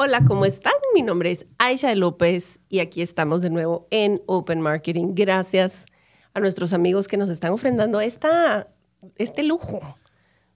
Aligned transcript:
Hola, 0.00 0.24
¿cómo 0.24 0.44
están? 0.44 0.72
Mi 0.94 1.02
nombre 1.02 1.32
es 1.32 1.46
Aisha 1.58 1.92
López 1.96 2.60
y 2.68 2.78
aquí 2.78 3.02
estamos 3.02 3.42
de 3.42 3.50
nuevo 3.50 3.88
en 3.90 4.22
Open 4.26 4.60
Marketing. 4.60 5.08
Gracias 5.10 5.86
a 6.34 6.38
nuestros 6.40 6.72
amigos 6.72 7.08
que 7.08 7.16
nos 7.16 7.30
están 7.30 7.52
ofrendando 7.52 8.00
esta, 8.00 8.68
este 9.16 9.42
lujo, 9.42 9.80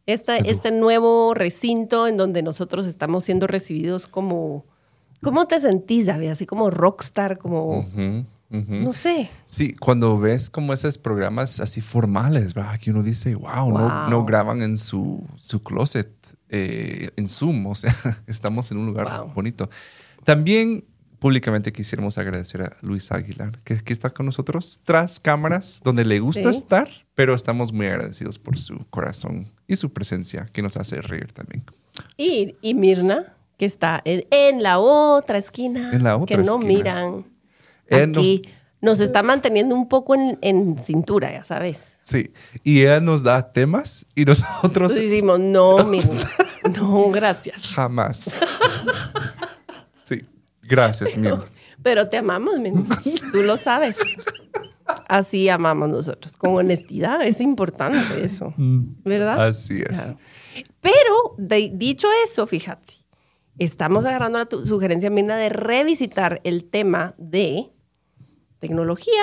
esta, 0.06 0.36
este 0.36 0.70
nuevo 0.70 1.34
recinto 1.34 2.06
en 2.06 2.16
donde 2.16 2.44
nosotros 2.44 2.86
estamos 2.86 3.24
siendo 3.24 3.48
recibidos 3.48 4.06
como 4.06 4.64
¿Cómo 5.22 5.46
te 5.46 5.58
sentís, 5.60 6.06
David? 6.06 6.30
Así 6.30 6.46
como 6.46 6.70
rockstar, 6.70 7.38
como... 7.38 7.84
No 8.48 8.92
sé. 8.92 9.30
Sí, 9.46 9.74
cuando 9.74 10.18
ves 10.18 10.50
como 10.50 10.74
esos 10.74 10.98
programas 10.98 11.58
así 11.58 11.80
formales, 11.80 12.52
¿verdad? 12.52 12.78
Que 12.78 12.90
uno 12.90 13.02
dice, 13.02 13.34
wow, 13.34 13.70
No, 14.10 14.24
graban 14.26 14.60
en 14.60 14.76
su, 14.76 15.26
su 15.36 15.62
closet, 15.62 16.10
eh, 16.52 17.10
en 17.16 17.28
Zoom, 17.28 17.66
o 17.66 17.74
sea, 17.74 17.94
estamos 18.26 18.70
en 18.70 18.78
un 18.78 18.86
lugar 18.86 19.08
bonito. 19.34 19.70
También 20.24 20.84
públicamente 21.18 21.72
quisiéramos 21.72 22.18
agradecer 22.18 22.62
a 22.62 22.76
Luis 22.82 23.10
Aguilar, 23.10 23.58
que, 23.64 23.76
que, 23.78 23.92
está 23.92 24.10
con 24.10 24.26
nosotros 24.26 24.80
tras 24.84 25.18
cámaras, 25.18 25.80
donde 25.82 26.04
le 26.04 26.20
gusta 26.20 26.50
estar, 26.50 26.88
pero 27.14 27.34
estamos 27.34 27.72
muy 27.72 27.86
agradecidos 27.86 28.38
por 28.38 28.58
su 28.58 28.78
corazón 28.90 29.50
y 29.66 29.76
su 29.76 29.92
presencia, 29.92 30.46
que 30.52 30.62
nos 30.62 30.76
hace 30.76 31.00
reír 31.00 31.32
también. 31.32 31.64
Y, 32.16 32.56
y 32.60 32.74
Mirna, 32.74 33.34
que 33.56 33.64
está 33.64 34.02
en, 34.04 34.62
la 34.62 34.78
otra 34.78 35.38
esquina, 35.38 35.90
que 36.26 36.36
no 36.36 36.58
miran. 36.58 37.24
Aquí 37.90 38.06
nos, 38.08 38.28
está 38.90 39.22
manteniendo 39.22 39.74
un 39.74 39.88
poco 39.88 40.14
en, 40.14 40.76
cintura, 40.76 41.32
ya 41.32 41.44
sabes. 41.44 41.98
Sí, 42.02 42.32
y 42.64 42.82
ella 42.82 43.00
nos 43.00 43.22
da 43.22 43.52
temas 43.52 44.06
y 44.14 44.24
nosotros... 44.26 44.94
Decimos, 44.94 45.38
no, 45.38 45.76
no, 46.76 47.10
gracias. 47.10 47.74
Jamás. 47.74 48.40
Sí, 49.94 50.20
gracias, 50.62 51.16
mi 51.16 51.30
Pero 51.82 52.08
te 52.08 52.16
amamos, 52.18 52.58
mi 52.58 52.72
Tú 53.30 53.42
lo 53.42 53.56
sabes. 53.56 53.98
Así 55.08 55.48
amamos 55.48 55.88
nosotros, 55.88 56.36
con 56.36 56.56
honestidad. 56.56 57.22
Es 57.22 57.40
importante 57.40 58.24
eso, 58.24 58.52
mm, 58.56 59.02
¿verdad? 59.04 59.46
Así 59.46 59.80
es. 59.80 60.16
Pero, 60.80 61.36
dicho 61.72 62.08
eso, 62.24 62.46
fíjate, 62.46 62.94
estamos 63.58 64.04
agarrando 64.04 64.38
la 64.38 64.66
sugerencia, 64.66 65.10
Mirna, 65.10 65.36
de 65.36 65.48
revisitar 65.50 66.40
el 66.44 66.64
tema 66.64 67.14
de 67.16 67.70
tecnología. 68.62 69.22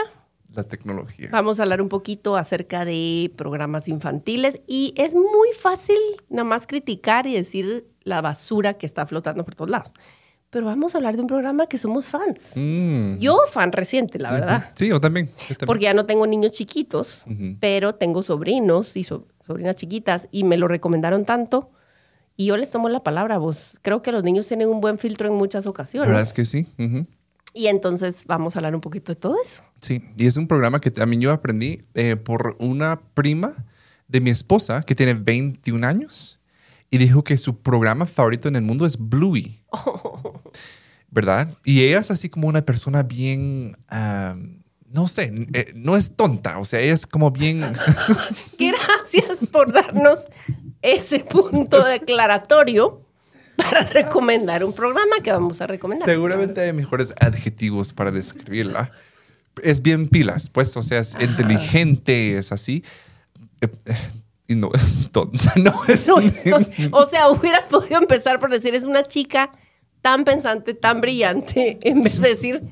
La 0.53 0.63
tecnología. 0.63 1.29
Vamos 1.31 1.59
a 1.59 1.63
hablar 1.63 1.81
un 1.81 1.89
poquito 1.89 2.35
acerca 2.35 2.83
de 2.83 3.31
programas 3.37 3.87
infantiles 3.87 4.61
y 4.67 4.93
es 4.97 5.15
muy 5.15 5.49
fácil 5.57 5.97
nada 6.29 6.43
más 6.43 6.67
criticar 6.67 7.25
y 7.25 7.33
decir 7.33 7.87
la 8.03 8.21
basura 8.21 8.73
que 8.73 8.85
está 8.85 9.05
flotando 9.05 9.43
por 9.43 9.55
todos 9.55 9.69
lados. 9.69 9.91
Pero 10.49 10.65
vamos 10.65 10.95
a 10.95 10.97
hablar 10.97 11.15
de 11.15 11.21
un 11.21 11.27
programa 11.27 11.67
que 11.67 11.77
somos 11.77 12.07
fans. 12.07 12.53
Mm. 12.55 13.19
Yo 13.19 13.39
fan 13.51 13.71
reciente, 13.71 14.17
la 14.17 14.31
verdad. 14.31 14.71
Sí, 14.75 14.87
yo 14.89 14.99
también, 14.99 15.29
Porque 15.65 15.83
ya 15.83 15.93
no 15.93 16.05
tengo 16.05 16.25
niños 16.25 16.51
chiquitos, 16.51 17.25
pero 17.59 17.95
tengo 17.95 18.23
sobrinos 18.23 18.97
y 18.97 19.03
sobrinas 19.03 19.75
chiquitas 19.75 20.27
y 20.31 20.43
me 20.43 20.57
lo 20.57 20.67
recomendaron 20.67 21.23
tanto 21.23 21.71
y 22.35 22.45
yo 22.45 22.57
les 22.57 22.71
tomo 22.71 22.89
la 22.89 23.01
palabra 23.01 23.35
a 23.35 23.37
vos. 23.37 23.77
Creo 23.83 24.01
que 24.01 24.11
los 24.11 24.23
niños 24.23 24.47
tienen 24.47 24.69
un 24.69 24.81
buen 24.81 24.97
filtro 24.97 25.27
en 25.27 25.35
muchas 25.35 25.67
ocasiones. 25.67 26.09
¿Verdad 26.09 26.23
es 26.23 26.33
que 26.33 26.45
sí? 26.45 26.67
Y 27.53 27.67
entonces 27.67 28.25
vamos 28.25 28.55
a 28.55 28.59
hablar 28.59 28.75
un 28.75 28.81
poquito 28.81 29.11
de 29.11 29.15
todo 29.15 29.35
eso. 29.43 29.63
Sí, 29.81 30.03
y 30.17 30.27
es 30.27 30.37
un 30.37 30.47
programa 30.47 30.79
que 30.81 30.91
también 30.91 31.21
yo 31.21 31.31
aprendí 31.31 31.81
eh, 31.95 32.15
por 32.15 32.55
una 32.59 33.01
prima 33.13 33.53
de 34.07 34.21
mi 34.21 34.29
esposa 34.29 34.83
que 34.83 34.95
tiene 34.95 35.13
21 35.13 35.85
años 35.87 36.39
y 36.91 36.97
dijo 36.97 37.23
que 37.23 37.37
su 37.37 37.57
programa 37.57 38.05
favorito 38.05 38.47
en 38.47 38.55
el 38.55 38.61
mundo 38.61 38.85
es 38.85 38.97
Bluey. 38.97 39.61
¿Verdad? 41.11 41.49
Y 41.63 41.81
ella 41.81 41.99
es 41.99 42.11
así 42.11 42.29
como 42.29 42.47
una 42.47 42.63
persona 42.63 43.01
bien... 43.03 43.75
no 44.91 45.07
sé, 45.07 45.33
eh, 45.53 45.71
no 45.75 45.95
es 45.95 46.15
tonta, 46.15 46.59
o 46.59 46.65
sea, 46.65 46.79
ella 46.79 46.93
es 46.93 47.07
como 47.07 47.31
bien... 47.31 47.61
Gracias 48.59 49.47
por 49.51 49.71
darnos 49.71 50.27
ese 50.81 51.19
punto 51.19 51.83
declaratorio 51.83 53.08
para 53.63 53.81
recomendar 53.85 54.63
un 54.63 54.73
programa 54.73 55.17
que 55.23 55.31
vamos 55.31 55.61
a 55.61 55.67
recomendar. 55.67 56.07
Seguramente 56.07 56.61
hay 56.61 56.73
mejores 56.73 57.13
adjetivos 57.19 57.93
para 57.93 58.11
describirla. 58.11 58.91
Es 59.63 59.81
bien 59.81 60.07
pilas, 60.07 60.49
pues, 60.49 60.75
o 60.77 60.81
sea, 60.81 60.99
es 60.99 61.17
inteligente, 61.19 62.37
es 62.37 62.51
así. 62.51 62.83
Eh, 63.61 63.67
y 64.47 64.55
no 64.55 64.71
es 64.73 65.11
tonta, 65.11 65.53
no 65.57 65.83
es, 65.87 66.09
O 66.91 67.05
sea, 67.05 67.29
hubieras 67.29 67.65
podido 67.65 67.99
empezar 67.99 68.39
por 68.39 68.51
decir, 68.51 68.73
es 68.73 68.85
una 68.85 69.03
chica 69.03 69.51
tan 70.01 70.23
pensante, 70.23 70.73
tan 70.73 71.01
brillante, 71.01 71.77
en 71.81 72.03
vez 72.03 72.19
de 72.21 72.29
decir, 72.29 72.63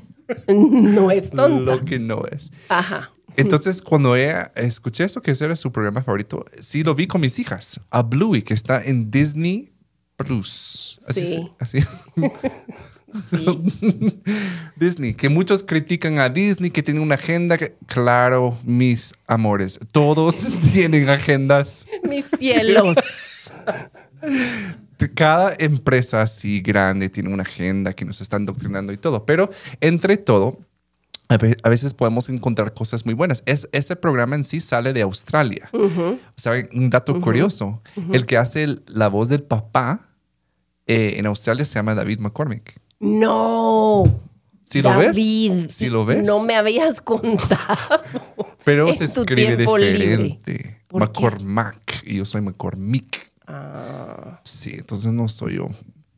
no 0.47 1.11
es 1.11 1.29
tonta. 1.29 1.75
Lo 1.75 1.85
que 1.85 1.99
no 1.99 2.23
es. 2.31 2.51
Ajá. 2.69 3.11
Entonces, 3.35 3.81
cuando 3.81 4.15
ella, 4.15 4.51
escuché 4.55 5.03
eso, 5.03 5.21
que 5.21 5.31
ese 5.31 5.45
era 5.45 5.55
su 5.55 5.71
programa 5.71 6.01
favorito, 6.01 6.45
sí 6.59 6.83
lo 6.83 6.95
vi 6.95 7.05
con 7.05 7.21
mis 7.21 7.37
hijas, 7.37 7.79
a 7.91 8.01
Bluey, 8.01 8.41
que 8.41 8.53
está 8.53 8.81
en 8.83 9.11
Disney 9.11 9.71
Plus. 10.17 10.99
Así, 11.07 11.25
sí. 11.25 11.51
así. 11.59 11.79
Disney, 14.75 15.13
que 15.13 15.29
muchos 15.29 15.63
critican 15.63 16.19
a 16.19 16.29
Disney, 16.29 16.71
que 16.71 16.83
tiene 16.83 16.99
una 16.99 17.15
agenda. 17.15 17.57
Que, 17.57 17.75
claro, 17.85 18.57
mis 18.63 19.13
amores, 19.27 19.79
todos 19.91 20.49
tienen 20.73 21.09
agendas. 21.09 21.87
Mis 22.07 22.25
cielos. 22.25 23.51
Cada 25.13 25.55
empresa 25.59 26.21
así 26.21 26.61
grande 26.61 27.09
tiene 27.09 27.29
una 27.29 27.43
agenda 27.43 27.93
que 27.93 28.03
nos 28.03 28.19
están 28.21 28.45
doctrinando 28.45 28.91
y 28.91 28.97
todo, 28.97 29.25
pero 29.25 29.49
entre 29.79 30.17
todo, 30.17 30.59
a 31.29 31.69
veces 31.69 31.93
podemos 31.93 32.29
encontrar 32.29 32.73
cosas 32.73 33.05
muy 33.05 33.13
buenas. 33.13 33.43
Es, 33.45 33.69
ese 33.73 33.95
programa 33.95 34.35
en 34.35 34.43
sí 34.43 34.59
sale 34.59 34.93
de 34.93 35.01
Australia. 35.01 35.69
¿Saben? 36.35 36.69
Un 36.73 36.89
dato 36.89 37.19
curioso. 37.21 37.81
El 38.11 38.25
que 38.25 38.37
hace 38.37 38.77
la 38.87 39.07
voz 39.07 39.29
del 39.29 39.43
papá 39.43 40.06
eh, 40.87 41.15
en 41.17 41.25
Australia 41.25 41.65
se 41.65 41.75
llama 41.75 41.95
David 41.95 42.19
McCormick. 42.19 42.79
No. 42.99 44.21
¿Sí 44.63 44.81
lo 44.81 44.97
ves? 44.97 45.17
¿Sí 45.73 45.89
lo 45.89 46.05
ves? 46.05 46.23
No 46.23 46.43
me 46.43 46.55
habías 46.55 46.99
contado. 47.01 48.01
Pero 48.63 48.91
se 48.91 49.05
escribe 49.05 49.55
diferente. 49.55 50.81
McCormack. 50.91 52.03
Y 52.05 52.17
yo 52.17 52.25
soy 52.25 52.41
McCormick. 52.41 53.31
Ah. 53.45 54.41
Sí, 54.43 54.75
entonces 54.75 55.13
no 55.13 55.27
soy 55.27 55.55
yo. 55.55 55.69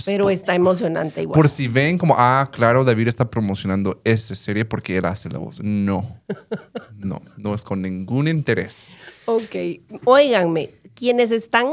Pero 0.05 0.29
está 0.29 0.55
emocionante 0.55 1.21
igual. 1.21 1.35
Por 1.35 1.49
si 1.49 1.67
ven 1.67 1.97
como, 1.97 2.15
ah, 2.17 2.49
claro, 2.51 2.83
David 2.85 3.07
está 3.09 3.29
promocionando 3.29 3.99
esa 4.03 4.33
serie 4.33 4.65
porque 4.65 4.97
él 4.97 5.05
hace 5.05 5.29
la 5.29 5.39
voz. 5.39 5.61
No, 5.61 6.21
no, 6.95 7.21
no 7.37 7.53
es 7.53 7.63
con 7.63 7.81
ningún 7.81 8.27
interés. 8.27 8.97
Ok, 9.25 9.55
óiganme, 10.05 10.69
quienes 10.95 11.31
están 11.31 11.67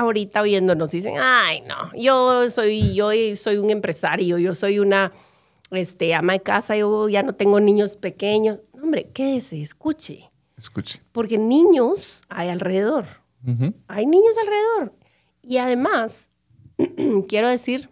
ahorita 0.00 0.40
oyéndonos 0.40 0.90
dicen, 0.90 1.14
ay, 1.20 1.62
no, 1.62 1.94
yo 1.94 2.48
soy, 2.48 2.94
yo 2.94 3.10
soy 3.36 3.58
un 3.58 3.70
empresario, 3.70 4.38
yo 4.38 4.54
soy 4.54 4.78
una 4.78 5.12
este, 5.72 6.14
ama 6.14 6.32
de 6.32 6.40
casa, 6.40 6.74
yo 6.74 7.08
ya 7.08 7.22
no 7.22 7.34
tengo 7.34 7.60
niños 7.60 7.96
pequeños. 7.96 8.62
Hombre, 8.72 9.10
quédese, 9.12 9.60
escuche. 9.60 10.30
Escuche. 10.56 11.02
Porque 11.12 11.36
niños 11.38 12.22
hay 12.28 12.48
alrededor. 12.48 13.04
Hay 13.88 14.04
niños 14.04 14.36
alrededor. 14.38 14.94
Y 15.42 15.58
además, 15.58 16.28
quiero 17.28 17.48
decir, 17.48 17.88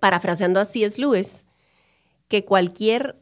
parafraseando 0.00 0.60
a 0.60 0.64
C.S. 0.64 1.00
Lewis, 1.00 1.46
que 2.28 2.44
cualquier 2.44 3.16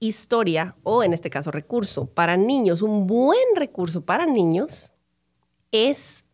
historia, 0.00 0.76
o 0.82 1.02
en 1.04 1.12
este 1.12 1.30
caso 1.30 1.50
recurso, 1.50 2.06
para 2.06 2.36
niños, 2.36 2.82
un 2.82 3.06
buen 3.06 3.38
recurso 3.54 4.04
para 4.04 4.26
niños, 4.26 4.94
es 5.70 6.24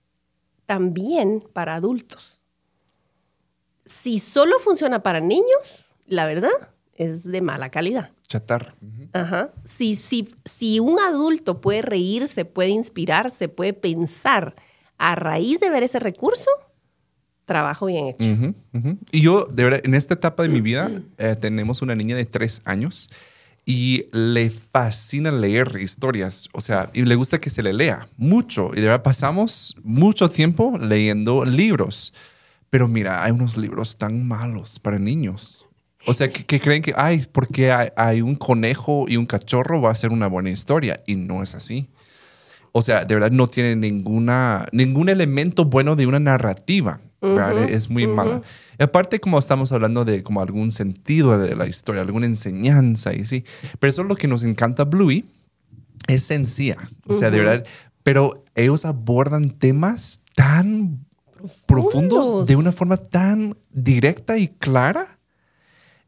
también 0.66 1.44
para 1.52 1.74
adultos. 1.74 2.40
Si 3.84 4.18
solo 4.18 4.58
funciona 4.58 5.02
para 5.02 5.20
niños, 5.20 5.94
la 6.06 6.26
verdad, 6.26 6.74
es 6.94 7.24
de 7.24 7.40
mala 7.40 7.70
calidad. 7.70 8.12
Chatar. 8.28 8.74
Ajá. 9.12 9.52
Si, 9.64 9.94
si, 9.94 10.34
si 10.44 10.80
un 10.80 10.98
adulto 10.98 11.60
puede 11.60 11.82
reírse, 11.82 12.44
puede 12.44 12.70
inspirarse, 12.70 13.48
puede 13.48 13.72
pensar 13.74 14.54
a 14.96 15.14
raíz 15.14 15.60
de 15.60 15.70
ver 15.70 15.82
ese 15.82 15.98
recurso, 15.98 16.50
trabajo 17.44 17.86
bien 17.86 18.06
hecho. 18.06 18.54
Y 19.12 19.20
yo, 19.20 19.44
de 19.46 19.64
verdad, 19.64 19.80
en 19.84 19.94
esta 19.94 20.14
etapa 20.14 20.42
de 20.42 20.48
mi 20.48 20.60
vida, 20.60 20.90
eh, 21.18 21.36
tenemos 21.38 21.82
una 21.82 21.94
niña 21.94 22.16
de 22.16 22.24
tres 22.24 22.62
años 22.64 23.10
y 23.66 24.04
le 24.12 24.50
fascina 24.50 25.32
leer 25.32 25.78
historias, 25.80 26.48
o 26.52 26.60
sea, 26.60 26.90
y 26.92 27.04
le 27.04 27.14
gusta 27.14 27.40
que 27.40 27.50
se 27.50 27.62
le 27.62 27.72
lea 27.72 28.08
mucho. 28.16 28.70
Y 28.72 28.76
de 28.76 28.86
verdad 28.86 29.02
pasamos 29.02 29.76
mucho 29.82 30.28
tiempo 30.28 30.76
leyendo 30.78 31.44
libros. 31.44 32.12
Pero 32.68 32.88
mira, 32.88 33.24
hay 33.24 33.30
unos 33.30 33.56
libros 33.56 33.96
tan 33.96 34.26
malos 34.26 34.78
para 34.78 34.98
niños. 34.98 35.64
O 36.06 36.12
sea, 36.12 36.28
que, 36.28 36.60
creen 36.60 36.82
que, 36.82 36.92
ay, 36.96 37.24
porque 37.32 37.72
hay, 37.72 38.20
un 38.20 38.34
conejo 38.34 39.06
y 39.08 39.16
un 39.16 39.24
cachorro 39.24 39.80
va 39.80 39.90
a 39.90 39.94
ser 39.94 40.12
una 40.12 40.26
buena 40.26 40.50
historia. 40.50 41.02
Y 41.06 41.14
no 41.14 41.42
es 41.42 41.54
así. 41.54 41.88
O 42.72 42.82
sea, 42.82 43.04
de 43.04 43.14
verdad 43.14 43.30
no 43.30 43.46
tiene 43.46 43.76
ninguna, 43.76 44.66
ningún 44.72 45.08
elemento 45.08 45.64
bueno 45.64 45.96
de 45.96 46.06
una 46.06 46.20
narrativa. 46.20 47.00
Es 47.68 47.90
muy 47.90 48.06
mala. 48.06 48.42
aparte, 48.78 49.20
como 49.20 49.38
estamos 49.38 49.72
hablando 49.72 50.04
de 50.04 50.22
como 50.22 50.40
algún 50.40 50.70
sentido 50.70 51.38
de 51.38 51.56
la 51.56 51.66
historia, 51.66 52.02
alguna 52.02 52.26
enseñanza 52.26 53.14
y 53.14 53.26
sí. 53.26 53.44
Pero 53.78 53.88
eso 53.88 54.02
es 54.02 54.08
lo 54.08 54.16
que 54.16 54.28
nos 54.28 54.42
encanta 54.42 54.84
Bluey. 54.84 55.24
Es 56.06 56.22
sencilla. 56.22 56.76
O 57.06 57.12
sea, 57.12 57.30
de 57.30 57.38
verdad. 57.38 57.64
Pero 58.02 58.44
ellos 58.54 58.84
abordan 58.84 59.50
temas 59.50 60.20
tan 60.34 61.06
profundos. 61.66 62.46
de 62.46 62.56
una 62.56 62.72
forma 62.72 62.96
tan 62.96 63.56
directa 63.72 64.38
y 64.38 64.48
clara. 64.48 65.18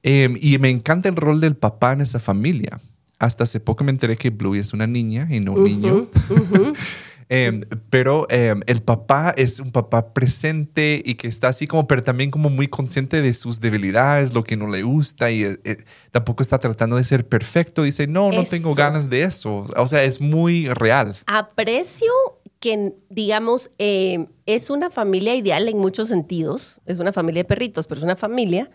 Em, 0.02 0.36
y 0.40 0.58
me 0.58 0.70
encanta 0.70 1.08
el 1.08 1.16
rol 1.16 1.40
del 1.40 1.56
papá 1.56 1.92
en 1.92 2.02
esa 2.02 2.20
familia. 2.20 2.80
Hasta 3.18 3.44
hace 3.44 3.60
poco 3.60 3.82
me 3.82 3.90
enteré 3.90 4.16
que 4.16 4.30
Bluey 4.30 4.60
es 4.60 4.72
una 4.72 4.86
niña 4.86 5.26
y 5.30 5.40
no 5.40 5.52
un 5.52 5.64
niño. 5.64 6.08
Em, 7.28 7.62
pero 7.90 8.26
em, 8.30 8.60
el 8.66 8.82
papá 8.82 9.34
es 9.36 9.58
un 9.58 9.72
papá 9.72 10.14
presente 10.14 11.02
y 11.04 11.16
que 11.16 11.26
está 11.26 11.48
así 11.48 11.66
como, 11.66 11.88
pero 11.88 12.04
también 12.04 12.30
como 12.30 12.50
muy 12.50 12.68
consciente 12.68 13.20
de 13.20 13.34
sus 13.34 13.60
debilidades, 13.60 14.32
lo 14.32 14.44
que 14.44 14.56
no 14.56 14.68
le 14.68 14.82
gusta 14.82 15.30
y 15.32 15.42
eh, 15.42 15.58
eh, 15.64 15.78
tampoco 16.12 16.42
está 16.42 16.58
tratando 16.58 16.96
de 16.96 17.04
ser 17.04 17.26
perfecto. 17.26 17.82
Dice, 17.82 18.06
no, 18.06 18.30
no 18.30 18.44
tengo 18.44 18.74
ganas 18.74 19.10
de 19.10 19.22
eso. 19.22 19.66
O 19.76 19.86
sea, 19.88 20.04
es 20.04 20.20
muy 20.20 20.68
real. 20.68 21.16
Aprecio 21.26 22.12
que, 22.60 22.94
digamos, 23.10 23.72
em, 23.78 24.26
es 24.46 24.70
una 24.70 24.88
familia 24.88 25.34
ideal 25.34 25.68
en 25.68 25.78
muchos 25.78 26.08
sentidos. 26.08 26.80
Es 26.86 26.98
una 26.98 27.12
familia 27.12 27.42
de 27.42 27.48
perritos, 27.48 27.88
pero 27.88 27.98
es 27.98 28.04
una 28.04 28.16
familia. 28.16 28.70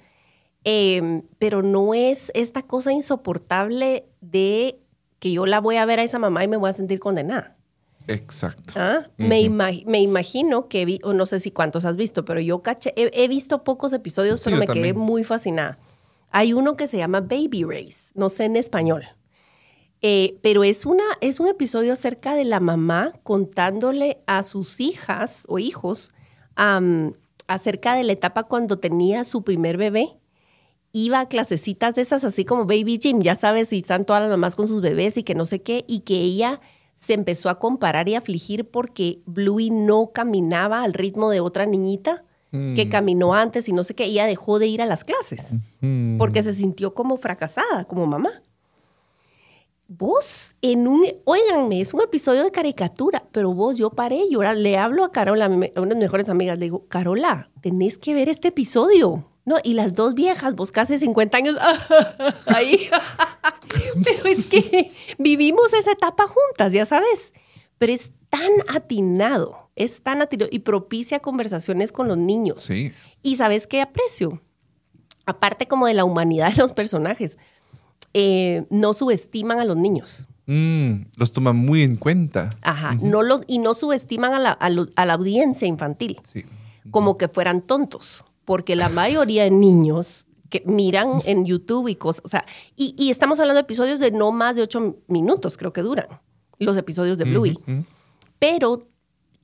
pero 1.40 1.64
no 1.64 1.94
es 1.96 2.32
esta 2.36 2.62
cosa 2.62 2.92
insoportable 2.92 4.06
de 4.20 4.80
que 5.18 5.32
yo 5.32 5.48
la 5.48 5.60
voy 5.60 5.78
a 5.78 5.86
ver 5.86 6.00
a 6.00 6.04
esa 6.04 6.20
mamá 6.20 6.44
y 6.44 6.48
me 6.48 6.58
voy 6.58 6.70
a 6.70 6.74
sentir 6.74 7.00
condenada. 7.00 7.58
Exacto. 8.08 8.74
¿Ah? 8.76 9.08
me, 9.18 9.40
imagino 9.42 10.68
que 10.68 10.86
vi, 10.86 11.00
o 11.04 11.14
no 11.14 11.26
sé 11.26 11.40
si 11.40 11.52
cuántos 11.52 11.86
has 11.86 11.96
visto, 11.96 12.26
pero 12.26 12.40
yo 12.40 12.62
caché, 12.62 12.94
he, 12.96 13.28
visto 13.28 13.64
pocos 13.64 13.94
episodios, 13.94 14.44
pero 14.44 14.58
me 14.58 14.68
quedé 14.68 14.94
muy 14.94 15.24
fascinada. 15.24 15.78
Hay 16.32 16.54
uno 16.54 16.76
que 16.76 16.88
se 16.88 16.98
llama 16.98 17.22
Baby 17.22 17.64
Race, 17.64 18.12
no 18.14 18.30
sé 18.30 18.46
en 18.46 18.56
español. 18.56 19.04
Eh, 20.02 20.40
pero 20.42 20.64
es, 20.64 20.86
una, 20.86 21.04
es 21.20 21.40
un 21.40 21.48
episodio 21.48 21.94
acerca 21.94 22.34
de 22.34 22.46
la 22.46 22.60
mamá 22.60 23.14
contándole 23.24 24.24
a 24.26 24.42
sus 24.42 24.80
hijas 24.80 25.46
o 25.48 25.60
hijos 25.60 26.12
acerca 27.48 27.96
de 27.96 28.04
la 28.04 28.14
etapa 28.14 28.44
cuando 28.44 28.80
tenía 28.80 29.24
su 29.24 29.44
primer 29.44 29.78
bebé. 29.78 30.18
Iba 30.92 31.22
a 31.22 31.30
clasecitas 31.30 31.96
de 31.96 32.02
esas 32.02 32.24
así 32.24 32.46
como 32.46 32.66
Baby 32.66 32.98
Gym, 32.98 33.22
ya 33.22 33.36
sabes, 33.36 33.72
y 33.74 33.80
están 33.80 34.06
todas 34.06 34.22
las 34.22 34.32
mamás 34.32 34.56
con 34.56 34.68
sus 34.68 34.82
bebés 34.82 35.18
y 35.18 35.24
que 35.24 35.36
no 35.36 35.46
sé 35.46 35.62
qué, 35.62 35.86
y 35.88 36.02
que 36.02 36.16
ella 36.16 36.60
se 36.96 37.14
empezó 37.14 37.50
a 37.50 37.60
comparar 37.60 38.08
y 38.10 38.16
afligir 38.16 38.70
porque 38.70 39.20
Bluey 39.26 39.70
no 39.70 40.12
caminaba 40.14 40.84
al 40.84 40.94
ritmo 40.94 41.30
de 41.30 41.40
otra 41.40 41.66
niñita 41.66 42.24
que 42.52 42.86
mm. 42.86 42.90
caminó 42.90 43.34
antes 43.34 43.70
y 43.70 43.74
no 43.74 43.84
sé 43.84 43.96
qué. 43.96 44.06
Ella 44.06 44.26
dejó 44.26 44.60
de 44.60 44.68
ir 44.68 44.82
a 44.82 44.86
las 44.86 45.04
clases 45.04 45.52
mm. 45.80 46.18
porque 46.18 46.44
se 46.44 46.54
sintió 46.54 46.94
como 46.94 47.18
fracasada, 47.18 47.86
como 47.86 48.06
mamá. 48.06 48.42
Vos, 49.88 50.56
en 50.62 50.88
un, 50.88 51.04
oiganme, 51.26 51.82
es 51.82 51.94
un 51.94 52.02
episodio 52.02 52.44
de 52.44 52.52
caricatura, 52.52 53.24
pero 53.32 53.54
vos, 53.54 53.78
yo 53.78 53.90
paré 53.90 54.24
y 54.24 54.32
llorar. 54.32 54.56
Le 54.56 54.78
hablo 54.78 55.04
a 55.04 55.12
Carola, 55.12 55.46
a 55.46 55.50
una 55.50 55.66
de 55.66 55.96
mis 55.96 56.04
mejores 56.04 56.30
amigas, 56.30 56.58
le 56.58 56.66
digo, 56.66 56.86
Carola, 56.88 57.50
tenés 57.62 57.98
que 57.98 58.14
ver 58.14 58.30
este 58.30 58.50
episodio. 58.50 59.31
No, 59.44 59.58
y 59.64 59.74
las 59.74 59.96
dos 59.96 60.14
viejas, 60.14 60.56
vos 60.56 60.72
casi 60.72 61.00
50 61.00 61.38
años, 61.38 61.56
ahí. 62.46 62.90
Pero 64.04 64.26
es 64.26 64.46
que 64.46 64.92
vivimos 65.18 65.74
esa 65.74 65.92
etapa 65.92 66.26
juntas, 66.28 66.74
ya 66.74 66.86
sabes. 66.86 67.34
Pero 67.78 67.94
es 67.94 68.12
tan 68.30 68.50
atinado, 68.68 69.70
es 69.76 70.04
tan 70.04 70.22
atinado 70.22 70.50
y 70.52 70.60
propicia 70.60 71.20
conversaciones 71.20 71.92
con 71.92 72.08
los 72.08 72.18
niños. 72.18 72.64
Sí. 72.64 72.94
Y 73.24 73.38
sabes 73.38 73.66
qué 73.66 73.82
aprecio. 73.82 74.42
Aparte 75.26 75.66
como 75.66 75.88
de 75.88 75.96
la 75.96 76.06
humanidad 76.06 76.52
de 76.52 76.58
los 76.58 76.74
personajes, 76.74 77.38
eh, 78.14 78.66
no 78.70 78.94
subestiman 78.94 79.60
a 79.60 79.66
los 79.66 79.78
niños. 79.78 80.28
Mm, 80.46 81.04
los 81.18 81.32
toman 81.32 81.56
muy 81.56 81.82
en 81.82 81.96
cuenta. 81.96 82.50
Ajá, 82.62 82.96
no 83.02 83.24
los, 83.24 83.42
y 83.48 83.60
no 83.60 83.74
subestiman 83.74 84.34
a 84.34 84.40
la, 84.40 84.52
a 84.52 85.06
la 85.06 85.14
audiencia 85.14 85.68
infantil. 85.68 86.20
Sí. 86.24 86.46
Como 86.92 87.18
que 87.18 87.28
fueran 87.28 87.62
tontos 87.62 88.26
porque 88.46 88.76
la 88.76 88.90
mayoría 88.90 89.44
de 89.44 89.52
niños 89.52 90.26
que 90.50 90.64
miran 90.66 91.22
en 91.26 91.46
YouTube 91.46 91.88
y 91.88 91.96
cosas, 91.96 92.24
o 92.26 92.28
sea, 92.28 92.46
y, 92.76 93.10
estamos 93.10 93.40
hablando 93.40 93.58
de 93.58 93.64
episodios 93.64 94.00
de 94.00 94.12
no 94.12 94.32
más 94.32 94.56
de 94.56 94.64
ocho 94.64 94.98
minutos, 95.08 95.58
creo 95.58 95.72
que 95.72 95.82
duran, 95.82 96.08
los 96.60 96.78
episodios 96.78 97.18
de 97.18 97.24
Bluey, 97.24 97.58
pero 98.38 98.88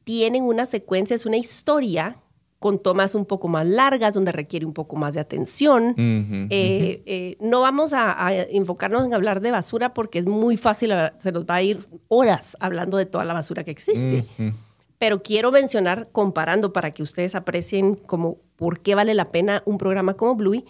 tienen 0.04 0.44
una 0.44 0.66
secuencia, 0.66 1.16
es 1.16 1.26
una 1.26 1.38
historia 1.38 2.18
con 2.60 2.80
tomas 2.80 3.14
un 3.16 3.26
poco 3.26 3.48
más 3.48 3.66
largas, 3.66 4.16
donde 4.16 4.32
requiere 4.32 4.66
un 4.66 4.74
poco 4.74 4.96
más 4.96 5.14
de 5.14 5.20
atención. 5.20 5.94
Eh, 5.98 7.04
eh, 7.06 7.38
no 7.40 7.62
vamos 7.62 7.94
a, 7.94 8.34
enfocarnos 8.34 9.06
en 9.06 9.14
hablar 9.14 9.42
de 9.42 9.52
basura 9.52 9.94
porque 9.94 10.20
es 10.20 10.26
muy 10.26 10.58
fácil, 10.58 10.92
se 11.20 11.32
nos 11.32 11.46
va 11.46 11.56
a 11.56 11.62
ir 11.62 11.86
horas 12.08 12.58
hablando 12.60 12.98
de 12.98 13.06
toda 13.06 13.26
la 13.26 13.34
basura 13.34 13.64
que 13.64 13.72
existe 13.72 14.26
pero 14.98 15.22
quiero 15.22 15.52
mencionar, 15.52 16.10
comparando 16.12 16.74
para 16.74 16.92
que 16.92 17.04
ustedes 17.04 17.36
aprecien 17.36 17.96
como 17.96 18.38
por 18.56 18.80
qué 18.80 18.96
vale 18.96 19.14
la 19.14 19.26
pena 19.26 19.62
un 19.66 19.78
programa 19.78 20.16
como 20.16 20.36
Bluey. 20.36 20.66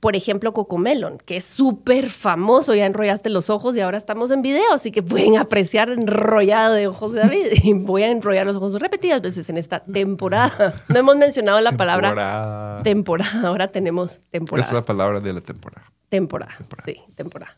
Por 0.00 0.16
ejemplo, 0.16 0.52
Cocomelon, 0.52 1.18
que 1.18 1.36
es 1.36 1.44
súper 1.44 2.10
famoso, 2.10 2.74
ya 2.74 2.86
enrollaste 2.86 3.30
los 3.30 3.50
ojos 3.50 3.76
y 3.76 3.80
ahora 3.80 3.96
estamos 3.96 4.32
en 4.32 4.42
video, 4.42 4.72
así 4.74 4.90
que 4.90 5.00
pueden 5.00 5.36
apreciar 5.38 5.90
enrollado 5.90 6.74
de 6.74 6.88
ojos 6.88 7.12
de 7.12 7.20
David. 7.20 7.46
Y 7.62 7.72
voy 7.74 8.02
a 8.02 8.10
enrollar 8.10 8.44
los 8.44 8.56
ojos 8.56 8.74
repetidas 8.74 9.22
veces 9.22 9.48
en 9.48 9.58
esta 9.58 9.80
temporada. 9.84 10.74
No 10.88 10.98
hemos 10.98 11.16
mencionado 11.16 11.60
la 11.60 11.72
palabra 11.72 12.80
temporada, 12.82 13.46
ahora 13.46 13.68
tenemos 13.68 14.20
temporada. 14.30 14.66
es 14.66 14.74
la 14.74 14.82
palabra 14.82 15.20
de 15.20 15.32
la 15.34 15.40
temporada. 15.40 15.90
Temporada, 16.08 16.52
sí, 16.84 17.00
temporada. 17.14 17.56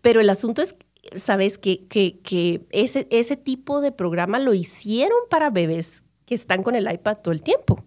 pero 0.00 0.20
el 0.20 0.30
asunto 0.30 0.62
es 0.62 0.74
sabes 1.16 1.58
que, 1.58 1.86
que, 1.86 2.66
ese, 2.70 3.06
ese 3.10 3.36
tipo 3.36 3.80
de 3.80 3.92
programa 3.92 4.38
lo 4.38 4.54
hicieron 4.54 5.18
para 5.28 5.50
bebés 5.50 6.04
que 6.26 6.34
están 6.34 6.62
con 6.62 6.74
el 6.74 6.90
iPad 6.90 7.18
todo 7.18 7.32
el 7.32 7.42
tiempo 7.42 7.84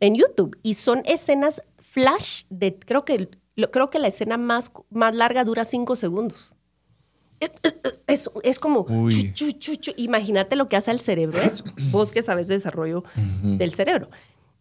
en 0.00 0.14
YouTube 0.14 0.58
y 0.62 0.74
son 0.74 1.02
escenas 1.04 1.62
flash 1.78 2.44
de 2.50 2.78
creo 2.78 3.04
que 3.04 3.28
creo 3.70 3.90
que 3.90 3.98
la 3.98 4.08
escena 4.08 4.38
más, 4.38 4.72
más 4.90 5.14
larga 5.14 5.44
dura 5.44 5.64
cinco 5.64 5.96
segundos. 5.96 6.54
Es, 8.06 8.30
es 8.42 8.58
como, 8.58 8.86
imagínate 9.96 10.56
lo 10.56 10.68
que 10.68 10.76
hace 10.76 10.90
el 10.90 11.00
cerebro 11.00 11.40
eso, 11.40 11.64
vos 11.90 12.10
que 12.10 12.22
sabes 12.22 12.48
de 12.48 12.54
desarrollo 12.54 13.02
del 13.42 13.72
cerebro. 13.72 14.10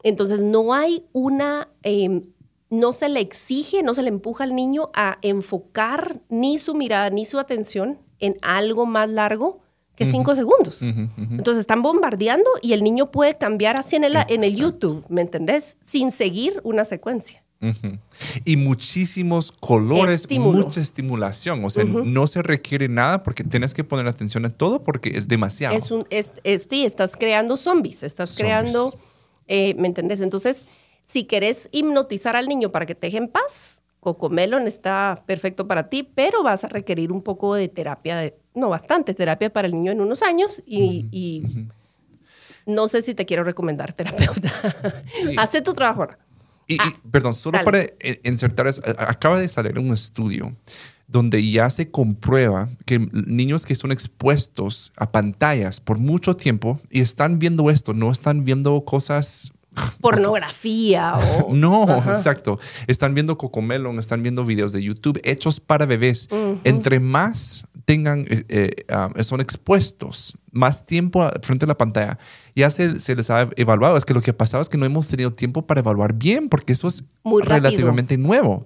Entonces 0.03 0.41
no 0.41 0.73
hay 0.73 1.05
una 1.11 1.67
em, 1.83 2.23
no 2.69 2.91
se 2.91 3.09
le 3.09 3.19
exige, 3.19 3.83
no 3.83 3.93
se 3.93 4.03
le 4.03 4.09
empuja 4.09 4.43
al 4.43 4.55
niño 4.55 4.89
a 4.93 5.17
enfocar 5.21 6.21
ni 6.29 6.59
su 6.59 6.75
mirada 6.75 7.09
ni 7.09 7.25
su 7.25 7.39
atención 7.39 7.99
en 8.19 8.37
algo 8.41 8.85
más 8.85 9.09
largo 9.09 9.59
que 9.95 10.05
cinco 10.05 10.33
segundos. 10.33 10.81
Entonces 10.81 11.59
están 11.59 11.81
bombardeando 11.81 12.49
y 12.61 12.71
el 12.71 12.83
niño 12.83 13.11
puede 13.11 13.35
cambiar 13.35 13.75
así 13.75 13.97
en 13.97 14.05
el, 14.05 14.15
en 14.29 14.45
el 14.45 14.55
YouTube, 14.55 15.05
¿me 15.09 15.21
entendés? 15.21 15.75
Sin 15.85 16.11
seguir 16.11 16.61
una 16.63 16.85
secuencia. 16.85 17.43
Y 18.45 18.55
muchísimos 18.55 19.51
colores, 19.51 20.25
mucha 20.31 20.79
estimulación. 20.79 21.65
O 21.65 21.69
sea, 21.69 21.83
no 21.83 22.27
se 22.27 22.41
requiere 22.41 22.87
nada 22.87 23.23
porque 23.23 23.43
tienes 23.43 23.73
que 23.73 23.83
poner 23.83 24.07
atención 24.07 24.45
a 24.45 24.49
todo 24.49 24.83
porque 24.83 25.09
es 25.09 25.27
demasiado. 25.27 25.75
Es 25.75 25.91
un, 25.91 26.05
es, 26.09 26.31
sí, 26.69 26.85
estás 26.85 27.17
creando 27.17 27.57
zombies, 27.57 28.03
estás 28.03 28.37
creando, 28.37 28.97
eh, 29.47 29.75
¿me 29.77 29.87
entendés? 29.87 30.21
Entonces, 30.21 30.65
si 31.09 31.23
querés 31.23 31.69
hipnotizar 31.71 32.35
al 32.35 32.47
niño 32.47 32.69
para 32.69 32.85
que 32.85 32.93
te 32.93 33.07
deje 33.07 33.17
en 33.17 33.29
paz, 33.29 33.81
Cocomelon 33.99 34.67
está 34.67 35.21
perfecto 35.25 35.67
para 35.67 35.89
ti, 35.89 36.03
pero 36.03 36.43
vas 36.43 36.63
a 36.63 36.67
requerir 36.67 37.11
un 37.11 37.23
poco 37.23 37.55
de 37.55 37.67
terapia, 37.67 38.31
no 38.53 38.69
bastante 38.69 39.15
terapia 39.15 39.51
para 39.51 39.67
el 39.67 39.73
niño 39.73 39.91
en 39.91 40.01
unos 40.01 40.21
años 40.21 40.61
y, 40.67 41.43
no 42.67 42.87
sé 42.87 43.01
si 43.01 43.15
te 43.15 43.25
quiero 43.25 43.43
recomendar 43.43 43.93
terapeuta. 43.93 44.53
Sí. 45.11 45.33
Hace 45.37 45.63
tu 45.63 45.73
trabajo 45.73 46.07
Y, 46.67 46.77
ah, 46.79 46.91
perdón, 47.11 47.33
solo 47.33 47.63
para 47.63 47.79
eh, 47.79 48.21
insertar 48.23 48.67
eso, 48.67 48.83
acaba 48.99 49.39
de 49.39 49.47
salir 49.47 49.79
un 49.79 49.91
estudio 49.91 50.55
donde 51.07 51.49
ya 51.49 51.71
se 51.71 51.89
comprueba 51.89 52.69
que 52.85 52.99
niños 52.99 53.65
que 53.65 53.73
son 53.73 53.91
expuestos 53.91 54.93
a 54.95 55.11
pantallas 55.11 55.81
por 55.81 55.97
mucho 55.97 56.35
tiempo 56.35 56.79
y 56.91 57.01
están 57.01 57.39
viendo 57.39 57.71
esto, 57.71 57.95
no 57.95 58.11
están 58.11 58.43
viendo 58.43 58.85
cosas 58.85 59.51
pornografía 60.01 61.13
o... 61.45 61.53
No, 61.53 61.85
exacto. 62.13 62.59
Están 62.87 63.13
viendo 63.13 63.37
Cocomelon, 63.37 63.99
están 63.99 64.23
viendo 64.23 64.45
videos 64.45 64.71
de 64.71 64.83
YouTube 64.83 65.19
hechos 65.23 65.59
para 65.59 65.85
bebés. 65.85 66.29
Entre 66.63 66.99
más 66.99 67.65
tengan, 67.89 68.27
eh, 68.29 68.45
eh, 68.87 69.23
son 69.23 69.41
expuestos 69.41 70.37
más 70.51 70.85
tiempo 70.85 71.27
frente 71.41 71.65
a 71.65 71.67
la 71.67 71.75
pantalla, 71.75 72.19
ya 72.55 72.69
se, 72.69 72.99
se, 72.99 73.15
les 73.15 73.31
ha 73.31 73.49
evaluado. 73.55 73.97
Es 73.97 74.05
que 74.05 74.13
lo 74.13 74.21
que 74.21 74.31
pasaba 74.31 74.61
es 74.61 74.69
que 74.69 74.77
no 74.77 74.85
hemos 74.85 75.07
tenido 75.07 75.31
tiempo 75.31 75.65
para 75.65 75.79
evaluar 75.79 76.13
bien, 76.13 76.49
porque 76.49 76.73
eso 76.73 76.87
es 76.87 77.03
relativamente 77.43 78.15
nuevo. 78.17 78.63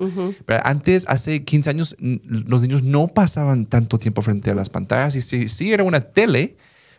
Antes, 0.63 1.05
hace 1.07 1.43
15 1.43 1.69
años, 1.69 1.95
los 1.99 2.63
niños 2.63 2.83
no 2.83 3.07
pasaban 3.07 3.65
tanto 3.65 3.97
tiempo 3.97 4.21
frente 4.21 4.51
a 4.51 4.55
las 4.55 4.69
pantallas 4.69 5.15
y 5.15 5.21
si, 5.21 5.47
si 5.47 5.71
era 5.71 5.83
una 5.83 6.01
tele, 6.01 6.57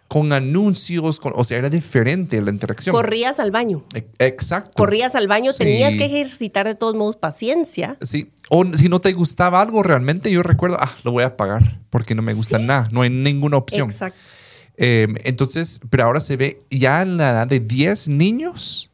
con 0.08 0.32
anuncios, 0.32 1.20
o 1.22 1.44
sea, 1.44 1.58
era 1.58 1.70
diferente 1.70 2.40
la 2.40 2.50
interacción. 2.50 2.94
Corrías 2.94 3.40
al 3.40 3.50
baño. 3.50 3.84
E, 3.94 4.06
exacto. 4.18 4.72
Corrías 4.76 5.14
al 5.14 5.28
baño, 5.28 5.52
tenías 5.52 5.94
que 5.94 6.04
ejercitar 6.04 6.66
de 6.66 6.74
todos 6.74 6.94
modos 6.94 7.16
paciencia. 7.16 7.96
Sí, 8.00 8.30
o 8.48 8.64
si 8.74 8.88
no 8.88 9.00
te 9.00 9.12
gustaba 9.12 9.60
algo 9.60 9.82
realmente, 9.82 10.30
yo 10.30 10.42
recuerdo, 10.42 10.76
ah, 10.78 10.90
lo 11.04 11.12
voy 11.12 11.24
a 11.24 11.36
pagar 11.36 11.80
porque 11.90 12.14
no 12.14 12.22
me 12.22 12.34
gusta 12.34 12.58
nada, 12.58 12.86
no 12.92 13.02
hay 13.02 13.10
ninguna 13.10 13.56
opción. 13.56 13.90
Exacto. 13.90 14.30
Em, 14.76 15.14
entonces, 15.24 15.80
pero 15.88 16.04
ahora 16.04 16.20
se 16.20 16.36
ve 16.36 16.62
ya 16.70 17.02
en 17.02 17.16
la 17.16 17.30
edad 17.30 17.46
de 17.46 17.60
10 17.60 18.08
niños 18.08 18.90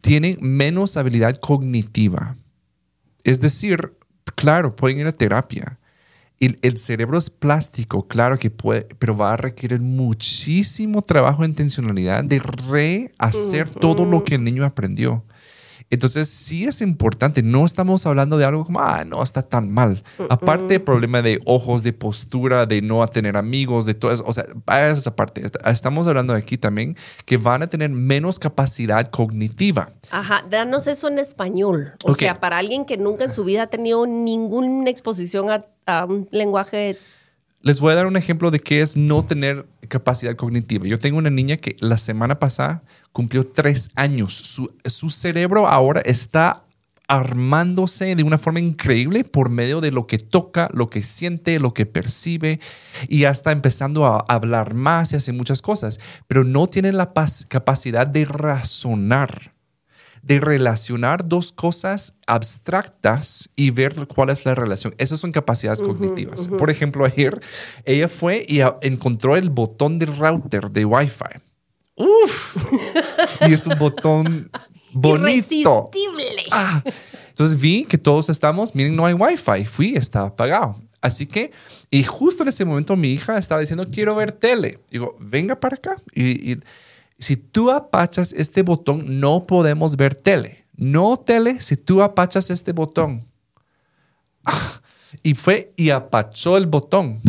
tienen 0.00 0.38
menos 0.40 0.96
habilidad 0.96 1.36
cognitiva. 1.36 2.36
Es 3.22 3.40
decir, 3.40 3.94
claro, 4.34 4.74
pueden 4.74 4.98
ir 4.98 5.06
a 5.06 5.12
terapia, 5.12 5.78
el, 6.40 6.58
el, 6.62 6.78
cerebro 6.78 7.18
es 7.18 7.30
plástico, 7.30 8.08
claro 8.08 8.38
que 8.38 8.50
puede, 8.50 8.88
pero 8.98 9.16
va 9.16 9.34
a 9.34 9.36
requerir 9.36 9.80
muchísimo 9.80 11.02
trabajo 11.02 11.42
de 11.42 11.48
intencionalidad 11.48 12.24
de 12.24 12.40
rehacer 12.40 13.68
todo 13.68 14.04
lo 14.04 14.24
que 14.24 14.36
el 14.36 14.44
niño 14.44 14.64
aprendió. 14.64 15.22
Entonces, 15.90 16.28
sí 16.28 16.64
es 16.64 16.80
importante. 16.80 17.42
No 17.42 17.64
estamos 17.64 18.06
hablando 18.06 18.38
de 18.38 18.44
algo 18.44 18.64
como, 18.64 18.80
ah, 18.80 19.04
no, 19.04 19.22
está 19.22 19.42
tan 19.42 19.70
mal. 19.70 20.02
Aparte 20.28 20.68
del 20.68 20.82
problema 20.82 21.20
de 21.20 21.40
ojos, 21.44 21.82
de 21.82 21.92
postura, 21.92 22.64
de 22.66 22.80
no 22.80 23.06
tener 23.08 23.36
amigos, 23.36 23.86
de 23.86 23.94
todo 23.94 24.12
eso. 24.12 24.24
O 24.26 24.32
sea, 24.32 24.46
esa 24.88 25.16
parte. 25.16 25.42
Estamos 25.66 26.06
hablando 26.06 26.34
aquí 26.34 26.56
también 26.56 26.96
que 27.24 27.36
van 27.36 27.62
a 27.62 27.66
tener 27.66 27.90
menos 27.90 28.38
capacidad 28.38 29.10
cognitiva. 29.10 29.90
Ajá, 30.10 30.44
danos 30.48 30.86
eso 30.86 31.08
en 31.08 31.18
español. 31.18 31.92
O 32.04 32.14
sea, 32.14 32.36
para 32.36 32.58
alguien 32.58 32.84
que 32.84 32.96
nunca 32.96 33.24
en 33.24 33.32
su 33.32 33.44
vida 33.44 33.64
ha 33.64 33.66
tenido 33.66 34.06
ninguna 34.06 34.90
exposición 34.90 35.48
a, 35.86 36.04
un 36.04 36.28
lenguaje 36.30 36.96
les 37.62 37.80
voy 37.80 37.92
a 37.92 37.96
dar 37.96 38.06
un 38.06 38.16
ejemplo 38.16 38.50
de 38.50 38.60
qué 38.60 38.80
es 38.80 38.96
no 38.96 39.24
tener 39.24 39.66
capacidad 39.88 40.34
cognitiva. 40.36 40.86
Yo 40.86 40.98
tengo 40.98 41.18
una 41.18 41.30
niña 41.30 41.56
que 41.56 41.76
la 41.80 41.98
semana 41.98 42.38
pasada 42.38 42.82
cumplió 43.12 43.44
tres 43.44 43.90
años. 43.96 44.34
Su, 44.34 44.72
su 44.84 45.10
cerebro 45.10 45.68
ahora 45.68 46.00
está 46.00 46.64
armándose 47.06 48.14
de 48.14 48.22
una 48.22 48.38
forma 48.38 48.60
increíble 48.60 49.24
por 49.24 49.50
medio 49.50 49.80
de 49.80 49.90
lo 49.90 50.06
que 50.06 50.18
toca, 50.18 50.70
lo 50.72 50.90
que 50.90 51.02
siente, 51.02 51.58
lo 51.58 51.74
que 51.74 51.84
percibe 51.84 52.60
y 53.08 53.20
ya 53.20 53.30
está 53.30 53.50
empezando 53.50 54.06
a 54.06 54.24
hablar 54.28 54.74
más 54.74 55.12
y 55.12 55.16
hace 55.16 55.32
muchas 55.32 55.60
cosas, 55.60 55.98
pero 56.28 56.44
no 56.44 56.68
tiene 56.68 56.92
la 56.92 57.12
capacidad 57.48 58.06
de 58.06 58.24
razonar 58.26 59.54
de 60.22 60.40
relacionar 60.40 61.26
dos 61.26 61.52
cosas 61.52 62.14
abstractas 62.26 63.48
y 63.56 63.70
ver 63.70 64.06
cuál 64.06 64.30
es 64.30 64.44
la 64.44 64.54
relación. 64.54 64.94
Esas 64.98 65.20
son 65.20 65.32
capacidades 65.32 65.80
cognitivas. 65.80 66.48
Por 66.48 66.70
ejemplo, 66.70 67.04
ayer 67.04 67.40
ella 67.84 68.08
fue 68.08 68.44
y 68.46 68.60
encontró 68.82 69.36
el 69.36 69.50
botón 69.50 69.98
del 69.98 70.14
router 70.16 70.70
de 70.70 70.84
Wi-Fi. 70.84 71.40
Uf. 71.96 72.56
y 73.48 73.52
es 73.52 73.66
un 73.66 73.78
botón 73.78 74.50
bonito. 74.92 75.90
Irresistible. 75.94 76.44
Ah. 76.50 76.82
Entonces 77.28 77.58
vi 77.58 77.84
que 77.84 77.96
todos 77.96 78.28
estamos, 78.28 78.74
miren, 78.74 78.94
no 78.94 79.06
hay 79.06 79.14
Wi-Fi. 79.14 79.64
Fui, 79.64 79.94
estaba 79.96 80.28
apagado. 80.28 80.76
Así 81.00 81.26
que, 81.26 81.50
y 81.90 82.04
justo 82.04 82.42
en 82.42 82.50
ese 82.50 82.66
momento 82.66 82.94
mi 82.94 83.08
hija 83.08 83.38
estaba 83.38 83.60
diciendo, 83.60 83.86
quiero 83.90 84.14
ver 84.14 84.32
tele. 84.32 84.80
Digo, 84.90 85.16
venga 85.18 85.58
para 85.58 85.76
acá. 85.76 85.96
y 86.14 86.58
si 87.20 87.36
tú 87.36 87.70
apachas 87.70 88.32
este 88.32 88.62
botón, 88.62 89.20
no 89.20 89.46
podemos 89.46 89.96
ver 89.96 90.14
tele. 90.14 90.66
No 90.74 91.18
tele 91.18 91.60
si 91.60 91.76
tú 91.76 92.02
apachas 92.02 92.48
este 92.50 92.72
botón. 92.72 93.28
y 95.22 95.34
fue 95.34 95.72
y 95.76 95.90
apachó 95.90 96.56
el 96.56 96.66
botón. 96.66 97.20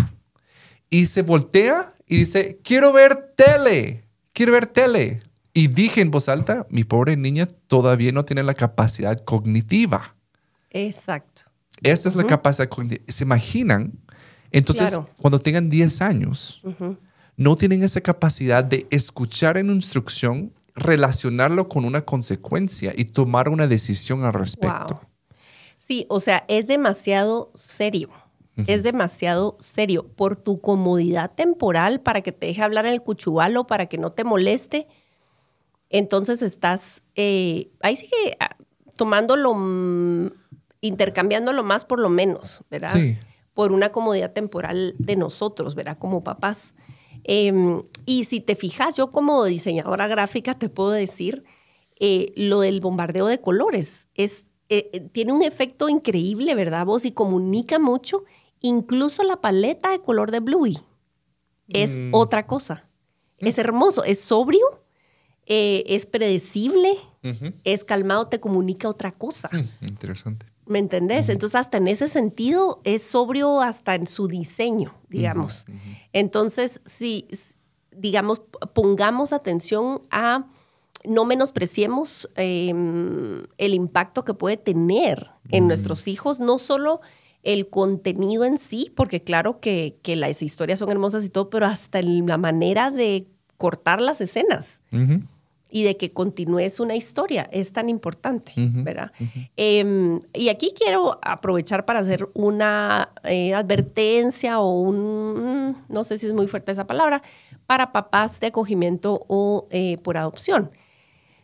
Y 0.90 1.08
se 1.08 1.22
voltea 1.22 1.94
y 2.08 2.18
dice, 2.20 2.60
quiero 2.64 2.94
ver 2.94 3.34
tele, 3.36 4.06
quiero 4.34 4.54
ver 4.54 4.66
tele. 4.66 5.22
Y 5.54 5.68
dije 5.68 6.00
en 6.00 6.12
voz 6.12 6.30
alta, 6.30 6.66
mi 6.70 6.86
pobre 6.86 7.18
niña 7.18 7.46
todavía 7.68 8.14
no 8.14 8.24
tiene 8.24 8.44
la 8.44 8.54
capacidad 8.54 9.22
cognitiva. 9.26 10.16
Exacto. 10.70 11.44
Esa 11.84 12.08
es 12.08 12.16
la 12.16 12.26
capacidad 12.26 12.70
cognitiva. 12.70 13.04
¿Se 13.08 13.26
imaginan? 13.26 13.92
Entonces, 14.52 14.98
cuando 15.22 15.40
tengan 15.40 15.70
10 15.70 16.02
años, 16.02 16.62
no 17.42 17.56
tienen 17.56 17.82
esa 17.82 18.02
capacidad 18.02 18.64
de 18.64 18.86
escuchar 18.92 19.58
en 19.58 19.72
instrucción, 19.72 20.54
relacionarlo 20.76 21.68
con 21.70 21.86
una 21.86 22.06
consecuencia 22.06 22.94
y 22.96 23.06
tomar 23.06 23.50
una 23.50 23.66
decisión 23.66 24.24
al 24.24 24.34
respecto. 24.34 25.02
Sí, 25.76 26.06
o 26.08 26.20
sea, 26.20 26.46
es 26.48 26.68
demasiado 26.68 27.52
serio. 27.56 28.10
Es 28.68 28.84
demasiado 28.84 29.58
serio. 29.60 30.08
Por 30.16 30.36
tu 30.36 30.62
comodidad 30.62 31.32
temporal, 31.34 32.00
para 32.00 32.22
que 32.22 32.32
te 32.32 32.46
deje 32.46 32.62
hablar 32.62 32.86
en 32.86 32.94
el 32.94 33.02
cuchubalo, 33.02 33.66
para 33.66 33.88
que 33.88 33.98
no 33.98 34.12
te 34.12 34.24
moleste, 34.24 34.88
entonces 35.90 36.44
estás 36.44 37.02
eh, 37.16 37.72
ahí 37.82 37.96
sigue 37.96 38.38
ah, 38.40 38.56
tomándolo, 38.96 39.56
mm, 39.56 40.28
intercambiándolo 40.82 41.64
más 41.64 41.86
por 41.86 42.00
lo 42.00 42.10
menos, 42.10 42.62
¿verdad? 42.70 42.94
Sí. 42.94 43.18
Por 43.56 43.72
una 43.72 43.92
comodidad 43.92 44.32
temporal 44.32 44.94
de 45.00 45.16
nosotros, 45.16 45.74
¿verdad? 45.74 45.98
Como 45.98 46.24
papás. 46.24 46.76
Em, 47.24 47.84
y 48.06 48.26
si 48.26 48.40
te 48.40 48.56
fijas, 48.56 48.98
yo 48.98 49.12
como 49.12 49.44
diseñadora 49.46 50.08
gráfica 50.08 50.58
te 50.58 50.70
puedo 50.70 50.92
decir, 50.92 51.44
eh, 52.00 52.34
lo 52.36 52.62
del 52.62 52.80
bombardeo 52.80 53.28
de 53.28 53.40
colores 53.40 54.08
es, 54.16 54.46
eh, 54.70 54.90
eh, 54.92 55.02
tiene 55.02 55.34
un 55.34 55.44
efecto 55.44 55.88
increíble, 55.88 56.56
¿verdad 56.56 56.86
vos? 56.86 57.06
Y 57.06 57.12
comunica 57.12 57.78
mucho. 57.78 58.24
Incluso 58.60 59.24
la 59.24 59.40
paleta 59.40 59.92
de 59.92 60.02
color 60.02 60.32
de 60.32 60.40
Bluey 60.40 60.80
es 61.68 61.96
mm. 61.96 62.14
otra 62.14 62.48
cosa. 62.48 62.90
Mm. 63.40 63.48
Es 63.48 63.58
hermoso, 63.60 64.04
es 64.04 64.20
sobrio, 64.20 64.84
es 65.46 66.06
predecible, 66.06 66.98
es 67.66 67.84
calmado, 67.84 68.28
te 68.28 68.40
comunica 68.40 68.88
otra 68.88 69.12
cosa. 69.12 69.50
Mm, 69.52 69.86
interesante. 69.86 70.46
¿Me 70.66 70.80
entendés? 70.80 71.30
Entonces, 71.30 71.56
hasta 71.56 71.78
en 71.78 71.88
ese 71.88 72.08
sentido, 72.08 72.82
es 72.84 73.04
sobrio 73.04 73.62
hasta 73.62 73.96
en 73.96 74.08
su 74.08 74.28
diseño, 74.28 74.94
digamos. 75.10 75.66
Entonces, 76.14 76.82
si, 76.86 77.28
digamos, 77.92 78.42
pongamos 78.74 79.34
atención 79.34 80.02
a, 80.12 80.48
no 81.04 81.26
menospreciemos 81.26 82.30
em, 82.36 83.44
el 83.58 83.74
impacto 83.74 84.24
que 84.24 84.34
puede 84.34 84.58
tener 84.58 85.32
en 85.50 85.68
nuestros 85.68 86.08
hijos, 86.08 86.40
no 86.40 86.60
solo 86.60 87.02
el 87.44 87.70
contenido 87.70 88.46
en 88.46 88.58
sí, 88.58 88.92
porque 88.96 89.24
claro 89.24 89.60
que, 89.60 90.00
las 90.06 90.44
historias 90.44 90.80
son 90.80 90.92
hermosas 90.92 91.26
y 91.26 91.30
todo, 91.30 91.50
pero 91.50 91.66
hasta 91.66 92.02
la 92.02 92.38
manera 92.38 92.92
de 92.92 93.28
cortar 93.58 94.00
las 94.00 94.22
escenas 94.22 94.80
y 95.72 95.84
de 95.84 95.98
que 95.98 96.12
continúes 96.12 96.80
una 96.80 96.96
historia. 96.96 97.50
Es 97.52 97.72
tan 97.72 97.90
importante, 97.90 98.52
¿verdad? 98.58 99.12
Em, 99.56 100.22
y 100.34 100.50
aquí 100.50 100.74
quiero 100.78 101.18
aprovechar 101.24 101.86
para 101.86 102.00
hacer 102.00 102.30
una 102.34 103.14
eh, 103.24 103.54
advertencia 103.54 104.60
o 104.60 104.82
un, 104.82 105.78
no 105.88 106.04
sé 106.04 106.18
si 106.18 106.28
es 106.28 106.34
muy 106.34 106.48
fuerte 106.48 106.74
esa 106.74 106.86
palabra, 106.86 107.22
para 107.66 107.94
papás 107.94 108.40
de 108.42 108.48
acogimiento 108.48 109.26
o 109.28 109.68
eh, 109.72 109.96
por 110.04 110.18
adopción. 110.18 110.72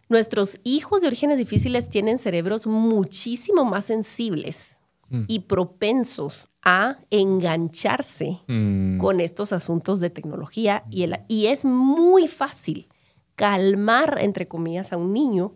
Nuestros 0.09 0.59
hijos 0.63 1.01
de 1.01 1.07
orígenes 1.07 1.37
difíciles 1.37 1.89
tienen 1.89 2.17
cerebros 2.17 2.67
muchísimo 2.67 3.65
más 3.65 3.85
sensibles 3.85 4.77
mm. 5.09 5.23
y 5.27 5.39
propensos 5.41 6.49
a 6.63 6.97
engancharse 7.11 8.39
mm. 8.47 8.97
con 8.99 9.21
estos 9.21 9.53
asuntos 9.53 10.01
de 10.01 10.09
tecnología 10.09 10.83
y, 10.89 11.03
el, 11.03 11.19
y 11.29 11.47
es 11.47 11.63
muy 11.63 12.27
fácil 12.27 12.87
calmar, 13.37 14.17
entre 14.19 14.49
comillas, 14.49 14.91
a 14.91 14.97
un 14.97 15.13
niño 15.13 15.53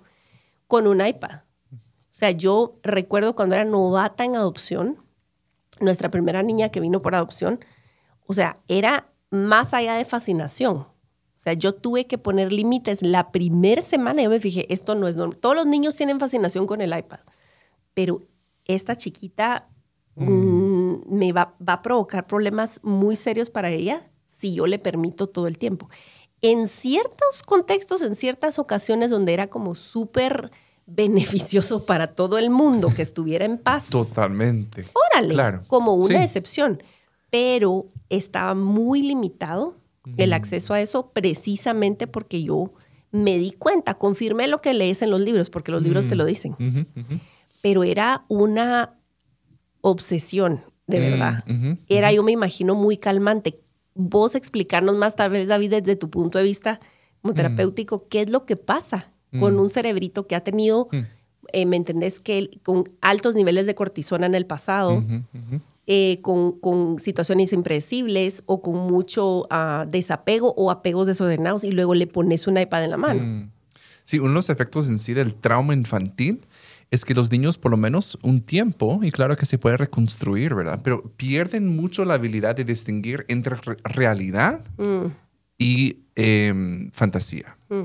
con 0.68 0.88
un 0.88 1.06
iPad. 1.06 1.42
O 1.74 2.14
sea, 2.14 2.32
yo 2.32 2.80
recuerdo 2.84 3.36
cuando 3.36 3.56
era 3.56 3.66
novata 3.66 4.24
en 4.24 4.36
adopción, 4.36 5.04
nuestra 5.82 6.10
primera 6.10 6.44
niña 6.44 6.70
que 6.70 6.80
vino 6.80 7.02
por 7.02 7.16
adopción, 7.16 7.60
o 8.28 8.34
sea, 8.34 8.60
era 8.68 9.12
más 9.32 9.74
allá 9.74 9.96
de 9.96 10.06
fascinación. 10.06 10.78
O 10.78 11.44
sea, 11.44 11.54
yo 11.54 11.74
tuve 11.74 12.06
que 12.06 12.20
poner 12.20 12.54
límites. 12.54 13.02
La 13.02 13.32
primera 13.32 13.82
semana 13.82 14.22
yo 14.22 14.30
me 14.30 14.40
fijé, 14.40 14.72
esto 14.72 14.94
no 14.94 15.08
es 15.08 15.18
normal. 15.18 15.38
Todos 15.38 15.56
los 15.56 15.66
niños 15.66 15.96
tienen 15.96 16.20
fascinación 16.20 16.68
con 16.68 16.82
el 16.82 16.96
iPad, 16.96 17.22
pero 17.96 18.20
esta 18.66 18.96
chiquita 18.96 19.70
mm. 20.16 20.30
Mm, 20.30 21.02
me 21.08 21.32
va, 21.32 21.56
va 21.68 21.74
a 21.74 21.82
provocar 21.82 22.28
problemas 22.28 22.80
muy 22.84 23.16
serios 23.16 23.50
para 23.50 23.70
ella 23.70 24.04
si 24.28 24.54
yo 24.54 24.68
le 24.68 24.78
permito 24.78 25.28
todo 25.28 25.48
el 25.48 25.58
tiempo. 25.58 25.90
En 26.42 26.68
ciertos 26.68 27.44
contextos, 27.46 28.02
en 28.02 28.16
ciertas 28.16 28.58
ocasiones 28.60 29.12
donde 29.12 29.34
era 29.34 29.48
como 29.48 29.76
súper 29.76 30.52
beneficioso 30.86 31.86
para 31.86 32.08
todo 32.08 32.38
el 32.38 32.50
mundo 32.50 32.94
que 32.96 33.02
estuviera 33.02 33.46
en 33.46 33.58
paz. 33.58 33.90
Totalmente. 33.90 34.86
Órale, 35.14 35.34
claro. 35.34 35.64
como 35.68 35.96
una 35.96 36.24
excepción. 36.24 36.82
Pero 37.30 37.86
estaba 38.10 38.56
muy 38.56 39.02
limitado 39.02 39.78
el 40.18 40.34
acceso 40.34 40.74
a 40.74 40.82
eso 40.82 41.12
precisamente 41.12 42.08
porque 42.08 42.44
yo 42.44 42.74
me 43.12 43.38
di 43.38 43.52
cuenta, 43.52 43.94
confirmé 43.96 44.48
lo 44.48 44.60
que 44.60 44.74
lees 44.74 45.02
en 45.02 45.12
los 45.12 45.22
libros, 45.22 45.50
porque 45.50 45.72
los 45.72 45.84
libros 45.84 46.08
te 46.08 46.16
lo 46.16 46.26
dicen. 46.26 46.56
Pero 47.62 47.84
era 47.84 48.26
una 48.28 48.96
obsesión, 49.82 50.62
de 50.88 51.00
verdad. 51.00 51.44
Era, 51.88 52.12
yo 52.12 52.24
me 52.24 52.32
imagino, 52.32 52.76
muy 52.76 52.98
calmante. 52.98 53.60
Vos 53.94 54.36
explicarnos 54.36 54.96
más, 54.96 55.16
tal 55.16 55.32
vez, 55.32 55.48
David, 55.48 55.72
desde 55.72 55.96
tu 55.96 56.10
punto 56.10 56.38
de 56.38 56.44
vista 56.44 56.80
como 57.22 57.34
terapéutico, 57.34 58.08
qué 58.08 58.22
es 58.22 58.30
lo 58.30 58.46
que 58.46 58.56
pasa 58.56 59.12
con 59.40 59.60
un 59.60 59.70
cerebrito 59.70 60.28
que 60.28 60.36
ha 60.36 60.44
tenido, 60.44 60.90
eh, 61.54 61.66
¿me 61.66 61.78
entendés? 61.78 62.20
Que 62.20 62.60
con 62.64 62.90
altos 63.00 63.36
niveles 63.36 63.66
de 63.66 63.76
cortisona 63.76 64.26
en 64.26 64.36
el 64.36 64.46
pasado. 64.46 65.04
Eh, 65.88 66.20
con, 66.22 67.00
situaciones 67.00 67.52
impredecibles 67.54 68.44
o 68.46 68.62
con 68.62 68.76
mucho 68.76 69.48
ah, 69.50 69.86
desapego 69.90 70.54
o 70.56 70.70
apegos 70.70 71.08
desordenados 71.08 71.64
y 71.64 71.72
luego 71.72 71.96
le 71.96 72.08
pones 72.08 72.48
una 72.48 72.62
iPad 72.62 72.86
en 72.86 72.92
la 72.92 72.98
mano. 72.98 73.24
Mm. 73.24 73.52
Sí, 74.04 74.20
uno 74.20 74.30
de 74.30 74.36
los 74.36 74.50
efectos 74.50 74.90
en 74.90 75.00
sí 75.00 75.14
del 75.14 75.36
trauma 75.36 75.74
infantil 75.74 76.42
es 76.92 77.06
que 77.06 77.14
los 77.14 77.32
niños 77.32 77.58
por 77.58 77.72
lo 77.72 77.78
menos 77.78 78.20
un 78.22 78.42
tiempo, 78.42 79.00
y 79.02 79.12
claro 79.12 79.38
que 79.38 79.46
se 79.46 79.58
puede 79.58 79.78
reconstruir, 79.78 80.54
¿verdad? 80.54 80.82
Pero 80.84 81.04
pierden 81.16 81.74
mucho 81.74 82.04
la 82.04 82.16
habilidad 82.16 82.56
de 82.56 82.66
distinguir 82.66 83.26
entre 83.30 83.56
realidad 83.86 84.62
mm. 84.78 85.06
y 85.58 86.00
em, 86.16 86.92
fantasía. 86.92 87.58
Mm. 87.70 87.84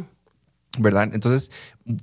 ¿Verdad? 0.78 1.10
Entonces, 1.14 1.52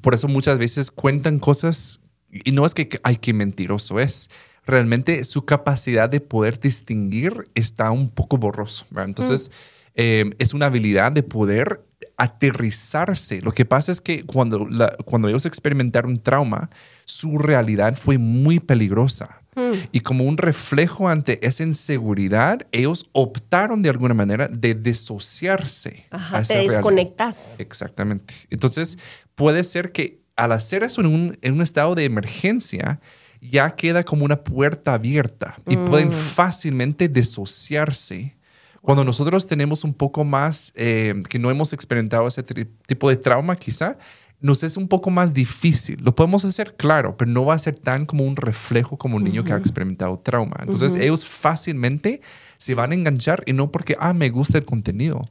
por 0.01 0.13
eso 0.15 0.29
muchas 0.29 0.57
veces 0.57 0.89
cuentan 0.89 1.39
cosas, 1.39 1.99
y 2.31 2.53
no 2.53 2.65
es 2.65 2.73
que 2.73 2.89
hay 3.03 3.17
que 3.17 3.33
mentiroso 3.33 3.99
es, 3.99 4.29
realmente 4.65 5.25
su 5.25 5.45
capacidad 5.45 6.09
de 6.09 6.21
poder 6.21 6.59
distinguir 6.59 7.33
está 7.53 7.91
un 7.91 8.09
poco 8.09 8.37
borroso. 8.37 8.85
Entonces, 8.95 9.51
eh, 9.93 10.31
es 10.39 10.53
una 10.53 10.67
habilidad 10.67 11.11
de 11.11 11.21
poder 11.21 11.81
aterrizarse. 12.17 13.41
Lo 13.41 13.51
que 13.51 13.65
pasa 13.65 13.91
es 13.91 14.01
que 14.01 14.25
cuando, 14.25 14.67
cuando 15.05 15.27
ellos 15.27 15.45
experimentaron 15.45 16.11
un 16.11 16.19
trauma, 16.21 16.69
su 17.05 17.37
realidad 17.37 17.95
fue 17.95 18.17
muy 18.17 18.59
peligrosa. 18.59 19.41
Mm. 19.55 19.73
Y 19.91 19.99
como 19.99 20.23
un 20.23 20.37
reflejo 20.37 21.07
ante 21.07 21.45
esa 21.45 21.63
inseguridad, 21.63 22.61
ellos 22.71 23.09
optaron 23.11 23.81
de 23.81 23.89
alguna 23.89 24.13
manera 24.13 24.47
de 24.47 24.73
desociarse. 24.73 26.07
Ajá, 26.09 26.41
te 26.41 26.57
desconectas. 26.57 27.59
Exactamente. 27.59 28.33
Entonces, 28.49 28.97
puede 29.35 29.63
ser 29.63 29.91
que 29.91 30.23
al 30.35 30.51
hacer 30.51 30.83
eso 30.83 31.01
en 31.01 31.07
un, 31.07 31.37
en 31.41 31.53
un 31.53 31.61
estado 31.61 31.93
de 31.93 32.05
emergencia, 32.05 32.99
ya 33.41 33.75
queda 33.75 34.03
como 34.03 34.25
una 34.25 34.43
puerta 34.43 34.93
abierta 34.93 35.59
y 35.67 35.75
pueden 35.75 36.09
mm. 36.09 36.13
fácilmente 36.13 37.09
desociarse. 37.09 38.35
Cuando 38.81 39.03
nosotros 39.03 39.47
tenemos 39.47 39.83
un 39.83 39.93
poco 39.93 40.23
más, 40.23 40.73
eh, 40.75 41.23
que 41.29 41.39
no 41.39 41.51
hemos 41.51 41.73
experimentado 41.73 42.27
ese 42.27 42.43
tipo 42.43 43.09
de 43.09 43.15
trauma 43.17 43.55
quizá, 43.55 43.97
nos 44.43 44.61
es 44.61 44.75
un 44.75 44.89
poco 44.89 45.09
más 45.09 45.33
difícil. 45.33 46.03
Lo 46.03 46.13
podemos 46.13 46.43
hacer, 46.43 46.75
claro, 46.75 47.15
pero 47.15 47.31
no 47.31 47.45
va 47.45 47.53
a 47.53 47.59
ser 47.59 47.77
tan 47.77 48.05
como 48.05 48.25
un 48.25 48.35
reflejo 48.35 48.97
como 48.97 49.15
un 49.15 49.23
niño 49.23 49.45
que 49.45 49.53
ha 49.53 49.57
experimentado 49.57 50.19
trauma. 50.19 50.57
Entonces 50.59 50.97
ellos 50.97 51.25
fácilmente 51.25 52.21
se 52.57 52.75
van 52.75 52.91
a 52.91 52.95
enganchar 52.95 53.41
y 53.45 53.53
no 53.53 53.71
porque, 53.71 53.95
ah, 53.99 54.11
me 54.11 54.29
gusta 54.29 54.57
el 54.57 54.65
contenido, 54.65 55.21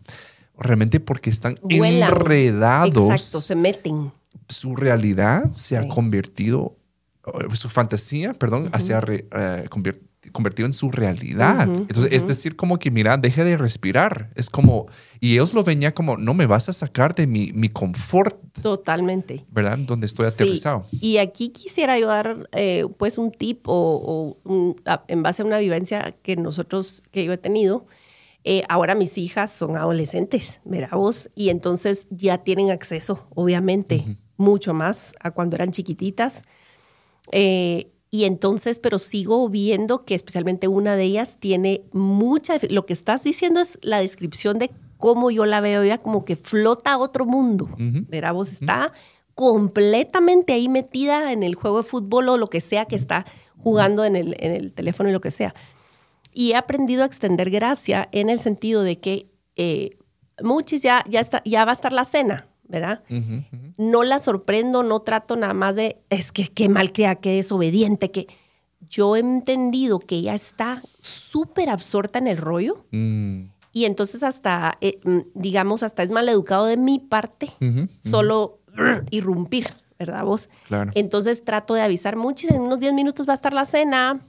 realmente 0.59 0.99
porque 0.99 1.29
están 1.29 1.61
enredados. 1.69 3.11
Exacto, 3.11 3.41
se 3.41 3.55
meten. 3.55 4.13
Su 4.49 4.77
realidad 4.77 5.53
se 5.53 5.77
ha 5.77 5.87
convertido 5.89 6.79
su 7.53 7.69
fantasía, 7.69 8.33
perdón, 8.33 8.71
se 8.81 8.95
ha 8.95 9.05
eh, 9.07 9.67
convertido 9.69 10.12
en 10.59 10.73
su 10.73 10.91
realidad. 10.91 11.63
Entonces, 11.63 12.13
es 12.13 12.27
decir, 12.27 12.57
como 12.57 12.79
que, 12.79 12.91
mira, 12.91 13.17
deje 13.17 13.45
de 13.45 13.57
respirar. 13.57 14.31
Es 14.35 14.51
como, 14.51 14.87
y 15.21 15.33
ellos 15.33 15.55
lo 15.55 15.65
venían 15.65 15.93
como, 15.93 16.17
no 16.17 16.35
me 16.35 16.47
vas 16.47 16.69
a 16.69 16.73
sacar 16.73 17.15
de 17.15 17.27
mi, 17.27 17.53
mi 17.53 17.69
confort. 17.69 18.37
Totalmente. 18.61 19.45
¿Verdad? 19.51 19.79
Donde 19.79 20.07
estoy 20.07 20.27
aterrizado. 20.27 20.87
Y 20.93 21.19
aquí 21.19 21.51
quisiera 21.51 21.99
yo 21.99 22.07
dar, 22.07 22.49
eh, 22.53 22.87
pues, 22.99 23.19
un 23.19 23.33
tip 23.33 23.63
o, 23.67 24.39
en 25.09 25.23
base 25.23 25.43
a 25.43 25.45
una 25.45 25.59
vivencia 25.59 26.15
que 26.23 26.37
nosotros, 26.37 27.03
que 27.11 27.25
yo 27.25 27.33
he 27.33 27.39
tenido. 27.39 27.87
Eh, 28.45 28.65
ahora 28.69 28.97
mis 28.97 29.19
hijas 29.19 29.53
son 29.53 29.77
adolescentes, 29.77 30.61
vos, 30.91 31.31
y 31.37 31.51
entonces 31.51 32.09
ya 32.11 32.39
tienen 32.39 32.73
acceso, 32.73 33.29
obviamente, 33.37 34.17
mucho 34.37 34.75
más 34.75 35.15
a 35.21 35.31
cuando 35.31 35.55
eran 35.55 35.71
chiquititas. 35.71 36.43
Eh, 37.31 37.93
y 38.15 38.27
entonces, 38.27 38.79
pero 38.79 38.99
sigo 38.99 39.49
viendo 39.49 40.05
que 40.05 40.15
especialmente 40.15 40.69
una 40.69 40.97
de 40.97 41.05
ellas 41.05 41.39
tiene 41.41 41.87
mucha, 41.93 42.59
lo 42.69 42.85
que 42.85 42.93
estás 42.93 43.25
diciendo 43.25 43.63
es 43.63 43.79
la 43.81 44.01
descripción 44.01 44.59
de 44.59 44.71
cómo 44.99 45.31
yo 45.31 45.47
la 45.47 45.63
veo 45.63 45.83
ya 45.83 45.97
como 45.97 46.23
que 46.23 46.37
flota 46.37 46.93
a 46.93 46.99
otro 46.99 47.25
mundo. 47.25 47.71
Verá, 47.79 48.33
vos 48.33 48.53
está 48.53 48.93
completamente 49.35 50.53
ahí 50.53 50.69
metida 50.69 51.33
en 51.33 51.43
el 51.43 51.55
juego 51.55 51.79
de 51.79 51.85
fútbol 51.85 52.29
o 52.29 52.37
lo 52.37 52.49
que 52.49 52.61
sea 52.61 52.85
que 52.85 52.97
está 52.97 53.25
jugando 53.57 54.05
en 54.05 54.15
el, 54.15 54.37
en 54.41 54.53
el 54.53 54.75
teléfono 54.75 55.09
y 55.09 55.13
lo 55.13 55.23
que 55.23 55.31
sea. 55.31 55.55
Y 56.35 56.51
he 56.51 56.57
aprendido 56.57 57.05
a 57.05 57.07
extender 57.07 57.49
gracia 57.49 58.11
en 58.13 58.29
el 58.29 58.41
sentido 58.41 58.83
de 58.83 59.01
que 59.01 59.33
eh, 59.57 59.97
muchos 60.43 60.83
ya, 60.83 61.03
ya, 61.09 61.21
está, 61.21 61.41
ya 61.47 61.65
va 61.65 61.73
a 61.73 61.75
estar 61.75 61.95
la 61.95 62.05
cena, 62.05 62.47
¿verdad? 62.73 63.03
No 63.77 64.03
la 64.03 64.19
sorprendo, 64.19 64.83
no 64.83 65.01
trato 65.01 65.37
nada 65.37 65.53
más 65.53 65.77
de, 65.77 65.99
es 66.09 66.33
que 66.33 66.47
qué 66.47 66.71
mal 66.71 66.91
crea, 66.91 67.17
que 67.17 67.39
es 67.39 67.53
obediente, 67.53 68.11
que 68.11 68.27
yo 68.89 69.15
he 69.15 69.21
entendido 69.21 69.99
que 69.99 70.17
ella 70.17 70.35
está 70.35 70.83
súper 70.99 71.69
absorta 71.69 72.19
en 72.19 72.29
el 72.29 72.39
rollo 72.39 72.87
mm. 72.91 73.43
y 73.73 73.85
entonces 73.85 74.23
hasta, 74.23 74.79
eh, 74.81 75.01
mm, 75.05 75.19
digamos, 75.35 75.83
hasta 75.83 76.03
es 76.03 76.11
mal 76.11 76.29
educado 76.31 76.65
de 76.65 76.79
mi 76.79 76.99
parte, 76.99 77.49
solo 78.03 78.61
irrumpir, 79.11 79.67
¿verdad 79.99 80.25
vos? 80.25 80.49
Claro. 80.67 80.91
Entonces 80.95 81.45
trato 81.45 81.75
de 81.75 81.83
avisar 81.83 82.17
mucho, 82.17 82.47
en 82.49 82.63
unos 82.63 82.79
10 82.79 82.95
minutos 82.95 83.29
va 83.29 83.33
a 83.33 83.35
estar 83.35 83.53
la 83.53 83.67
cena, 83.67 84.27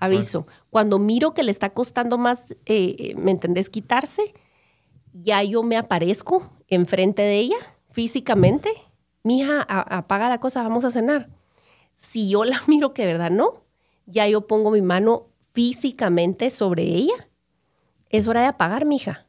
aviso. 0.00 0.46
Cuando 0.70 0.98
miro 0.98 1.34
que 1.34 1.42
le 1.42 1.50
está 1.50 1.68
costando 1.68 2.16
más, 2.16 2.46
eh, 2.64 3.14
¿me 3.18 3.30
entendés? 3.30 3.68
Quitarse, 3.68 4.32
ya 5.12 5.42
yo 5.42 5.62
me 5.62 5.76
aparezco 5.76 6.50
enfrente 6.68 7.20
de 7.20 7.38
ella 7.40 7.73
físicamente, 7.94 8.70
mija, 9.22 9.62
apaga 9.62 10.28
la 10.28 10.40
cosa, 10.40 10.62
vamos 10.62 10.84
a 10.84 10.90
cenar. 10.90 11.30
Si 11.94 12.28
yo 12.28 12.44
la 12.44 12.60
miro 12.66 12.92
que 12.92 13.06
verdad 13.06 13.30
no, 13.30 13.62
ya 14.06 14.28
yo 14.28 14.46
pongo 14.46 14.70
mi 14.70 14.82
mano 14.82 15.28
físicamente 15.52 16.50
sobre 16.50 16.82
ella, 16.82 17.14
es 18.10 18.26
hora 18.28 18.40
de 18.40 18.48
apagar, 18.48 18.84
mija. 18.84 19.26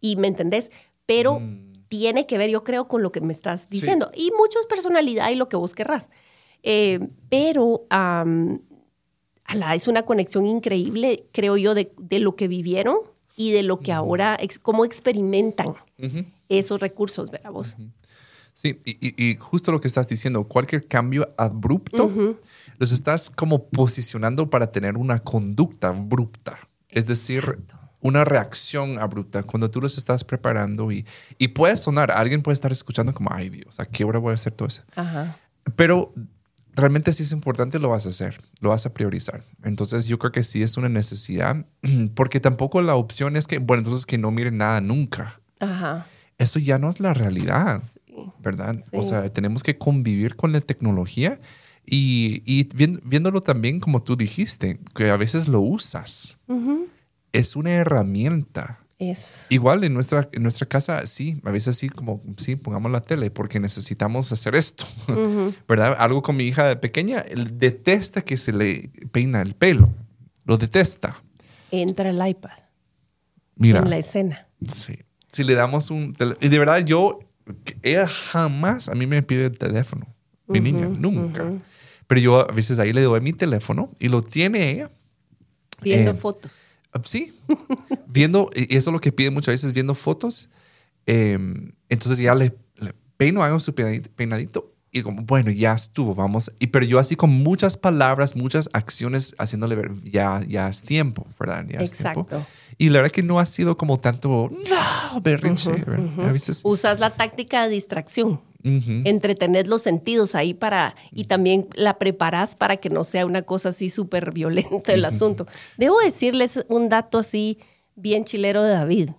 Y 0.00 0.16
me 0.16 0.26
entendés, 0.26 0.70
pero 1.06 1.38
mm. 1.38 1.84
tiene 1.88 2.26
que 2.26 2.38
ver, 2.38 2.50
yo 2.50 2.64
creo, 2.64 2.88
con 2.88 3.02
lo 3.02 3.12
que 3.12 3.20
me 3.20 3.32
estás 3.32 3.68
diciendo. 3.68 4.10
Y 4.14 4.32
mucho 4.32 4.58
es 4.58 4.66
personalidad 4.66 5.30
y 5.30 5.36
lo 5.36 5.48
que 5.48 5.56
vos 5.56 5.72
querrás. 5.72 6.08
Eh, 6.64 6.98
pero 7.30 7.86
es 9.72 9.88
una 9.88 10.02
conexión 10.02 10.44
increíble, 10.46 11.26
creo 11.32 11.56
yo, 11.56 11.74
de, 11.74 11.92
lo 12.18 12.34
que 12.34 12.48
vivieron 12.48 12.98
y 13.36 13.52
de 13.52 13.62
lo 13.62 13.78
que 13.80 13.92
ahora, 13.92 14.38
cómo 14.62 14.84
experimentan 14.84 15.74
esos 16.48 16.80
recursos, 16.80 17.30
¿verdad 17.30 17.52
vos? 17.52 17.76
Sí, 18.52 18.80
y, 18.84 19.36
justo 19.36 19.70
lo 19.70 19.80
que 19.80 19.86
estás 19.86 20.08
diciendo, 20.08 20.44
cualquier 20.44 20.88
cambio 20.88 21.32
abrupto, 21.36 22.10
los 22.78 22.90
estás 22.90 23.28
como 23.28 23.68
posicionando 23.68 24.48
para 24.48 24.72
tener 24.72 24.96
una 24.96 25.18
conducta 25.18 25.88
abrupta. 25.88 26.58
Es 26.88 27.04
decir, 27.04 27.58
una 28.00 28.24
reacción 28.24 28.98
abrupta 28.98 29.42
cuando 29.42 29.70
tú 29.70 29.82
los 29.82 29.98
estás 29.98 30.24
preparando 30.24 30.90
y, 30.90 31.04
y 31.36 31.48
puede 31.48 31.76
sonar, 31.76 32.10
alguien 32.10 32.42
puede 32.42 32.54
estar 32.54 32.72
escuchando 32.72 33.12
como, 33.12 33.30
ay 33.32 33.50
Dios, 33.50 33.78
¿a 33.78 33.84
qué 33.84 34.04
hora 34.04 34.18
voy 34.18 34.30
a 34.30 34.34
hacer 34.34 34.54
todo 34.54 34.68
eso? 34.68 34.82
Pero 35.74 36.14
realmente 36.76 37.12
si 37.12 37.24
es 37.24 37.32
importante, 37.32 37.80
lo 37.80 37.88
vas 37.88 38.06
a 38.06 38.10
hacer, 38.10 38.40
lo 38.60 38.68
vas 38.68 38.86
a 38.86 38.94
priorizar. 38.94 39.42
Entonces 39.64 40.06
yo 40.06 40.18
creo 40.20 40.30
que 40.30 40.44
sí 40.44 40.62
es 40.62 40.76
una 40.76 40.88
necesidad, 40.88 41.66
porque 42.14 42.38
tampoco 42.38 42.80
la 42.82 42.94
opción 42.94 43.36
es 43.36 43.48
que, 43.48 43.58
bueno, 43.58 43.80
entonces 43.80 44.06
que 44.06 44.18
no 44.18 44.30
miren 44.30 44.58
nada 44.58 44.80
nunca. 44.80 45.40
Ajá 45.58 46.06
eso 46.38 46.58
ya 46.58 46.78
no 46.78 46.88
es 46.88 47.00
la 47.00 47.14
realidad, 47.14 47.82
¿verdad? 48.40 48.76
O 48.92 49.02
sea, 49.02 49.32
tenemos 49.32 49.62
que 49.62 49.78
convivir 49.78 50.36
con 50.36 50.52
la 50.52 50.60
tecnología 50.60 51.40
y, 51.84 52.42
y 52.44 52.68
viéndolo 52.74 53.40
también 53.40 53.80
como 53.80 54.02
tú 54.02 54.16
dijiste, 54.16 54.78
que 54.94 55.10
a 55.10 55.16
veces 55.16 55.48
lo 55.48 55.60
usas. 55.60 56.36
Es 57.32 57.56
una 57.56 57.72
herramienta. 57.72 58.80
Es. 58.98 59.46
Igual 59.50 59.84
en 59.84 59.92
nuestra, 59.92 60.28
en 60.32 60.42
nuestra 60.42 60.66
casa, 60.66 61.06
sí, 61.06 61.40
a 61.44 61.50
veces 61.50 61.76
sí, 61.76 61.90
como, 61.90 62.22
sí, 62.38 62.56
pongamos 62.56 62.90
la 62.90 63.02
tele 63.02 63.30
porque 63.30 63.60
necesitamos 63.60 64.32
hacer 64.32 64.54
esto, 64.54 64.86
¿verdad? 65.68 65.96
Algo 65.98 66.22
con 66.22 66.36
mi 66.36 66.44
hija 66.44 66.66
de 66.66 66.76
pequeña, 66.76 67.22
detesta 67.52 68.22
que 68.22 68.38
se 68.38 68.52
le 68.52 68.90
peina 69.12 69.42
el 69.42 69.54
pelo. 69.54 69.92
lo 70.44 70.56
detesta. 70.56 71.22
Entra 71.70 72.08
el 72.08 72.26
iPad. 72.26 72.58
Mira. 73.56 73.80
En 73.80 73.90
la 73.90 73.98
escena. 73.98 74.48
Sí. 74.66 74.94
Si 75.28 75.44
le 75.44 75.54
damos 75.54 75.90
un... 75.90 76.16
Y 76.40 76.48
de 76.48 76.58
verdad 76.58 76.78
yo, 76.78 77.18
ella 77.82 78.06
jamás 78.06 78.88
a 78.88 78.94
mí 78.94 79.06
me 79.06 79.22
pide 79.22 79.46
el 79.46 79.58
teléfono. 79.58 80.06
Mi 80.46 80.60
niña, 80.60 80.88
nunca. 80.88 81.44
Pero 82.06 82.20
yo 82.20 82.50
a 82.50 82.52
veces 82.52 82.78
ahí 82.78 82.92
le 82.92 83.02
doy 83.02 83.20
mi 83.20 83.32
teléfono 83.32 83.92
y 83.98 84.08
lo 84.08 84.22
tiene 84.22 84.70
ella. 84.70 84.90
Viendo 85.82 86.12
eh, 86.12 86.14
fotos. 86.14 86.52
Sí, 87.04 87.32
viendo, 88.06 88.50
y 88.54 88.76
eso 88.76 88.90
es 88.90 88.92
lo 88.92 89.00
que 89.00 89.12
pide 89.12 89.30
muchas 89.30 89.54
veces, 89.54 89.72
viendo 89.72 89.94
fotos. 89.94 90.48
Em, 91.04 91.72
entonces 91.88 92.18
ya 92.18 92.34
le, 92.34 92.54
peino, 93.16 93.42
hago 93.42 93.60
su 93.60 93.74
peinadito 93.74 94.72
y 94.90 95.02
como, 95.02 95.22
bueno, 95.22 95.50
ya 95.50 95.74
estuvo, 95.74 96.14
vamos. 96.14 96.50
Y 96.58 96.68
pero 96.68 96.86
yo 96.86 96.98
así 96.98 97.16
con 97.16 97.30
muchas 97.30 97.76
palabras, 97.76 98.34
muchas 98.34 98.70
acciones, 98.72 99.34
haciéndole 99.38 99.74
ver, 99.74 99.92
ya, 100.04 100.42
ya 100.48 100.68
es 100.68 100.82
tiempo, 100.82 101.26
¿verdad? 101.38 101.66
Ya 101.68 101.80
Exacto. 101.80 102.46
Y 102.78 102.88
la 102.88 102.98
verdad 102.98 103.12
que 103.12 103.22
no 103.22 103.38
ha 103.38 103.46
sido 103.46 103.76
como 103.76 103.98
tanto, 103.98 104.50
no, 104.50 105.20
berrinche. 105.20 105.70
A 106.18 106.32
veces... 106.32 106.62
Usas 106.64 106.98
la 106.98 107.14
táctica 107.14 107.64
de 107.64 107.70
distracción. 107.70 108.40
Entretener 108.62 109.68
los 109.68 109.82
sentidos 109.82 110.34
ahí 110.34 110.52
para, 110.52 110.96
y 111.12 111.24
también 111.24 111.68
la 111.74 111.98
preparas 111.98 112.56
para 112.56 112.78
que 112.78 112.90
no 112.90 113.04
sea 113.04 113.24
una 113.24 113.42
cosa 113.42 113.68
así 113.68 113.90
súper 113.90 114.32
violenta 114.32 114.92
el 114.92 115.04
asunto. 115.04 115.46
Debo 115.76 116.00
decirles 116.00 116.64
un 116.68 116.88
dato 116.88 117.18
así 117.18 117.58
bien 117.94 118.24
chilero 118.24 118.62
de 118.62 118.72
David. 118.72 119.10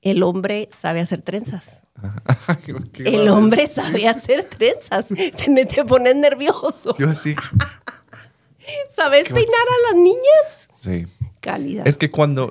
El 0.00 0.22
hombre 0.22 0.68
sabe 0.72 1.00
hacer 1.00 1.22
trenzas. 1.22 1.82
el 3.04 3.28
hombre 3.28 3.66
sabe 3.66 4.06
hacer 4.06 4.44
trenzas. 4.44 5.08
Te, 5.08 5.66
te 5.66 5.84
pones 5.84 6.14
nervioso. 6.14 6.96
Yo 6.98 7.10
así. 7.10 7.34
¿Sabes 8.94 9.28
peinar 9.28 9.46
a 9.46 9.92
las 9.92 10.02
niñas? 10.02 10.68
Sí. 10.72 11.06
Calidad. 11.40 11.86
Es 11.86 11.96
que 11.96 12.10
cuando 12.10 12.50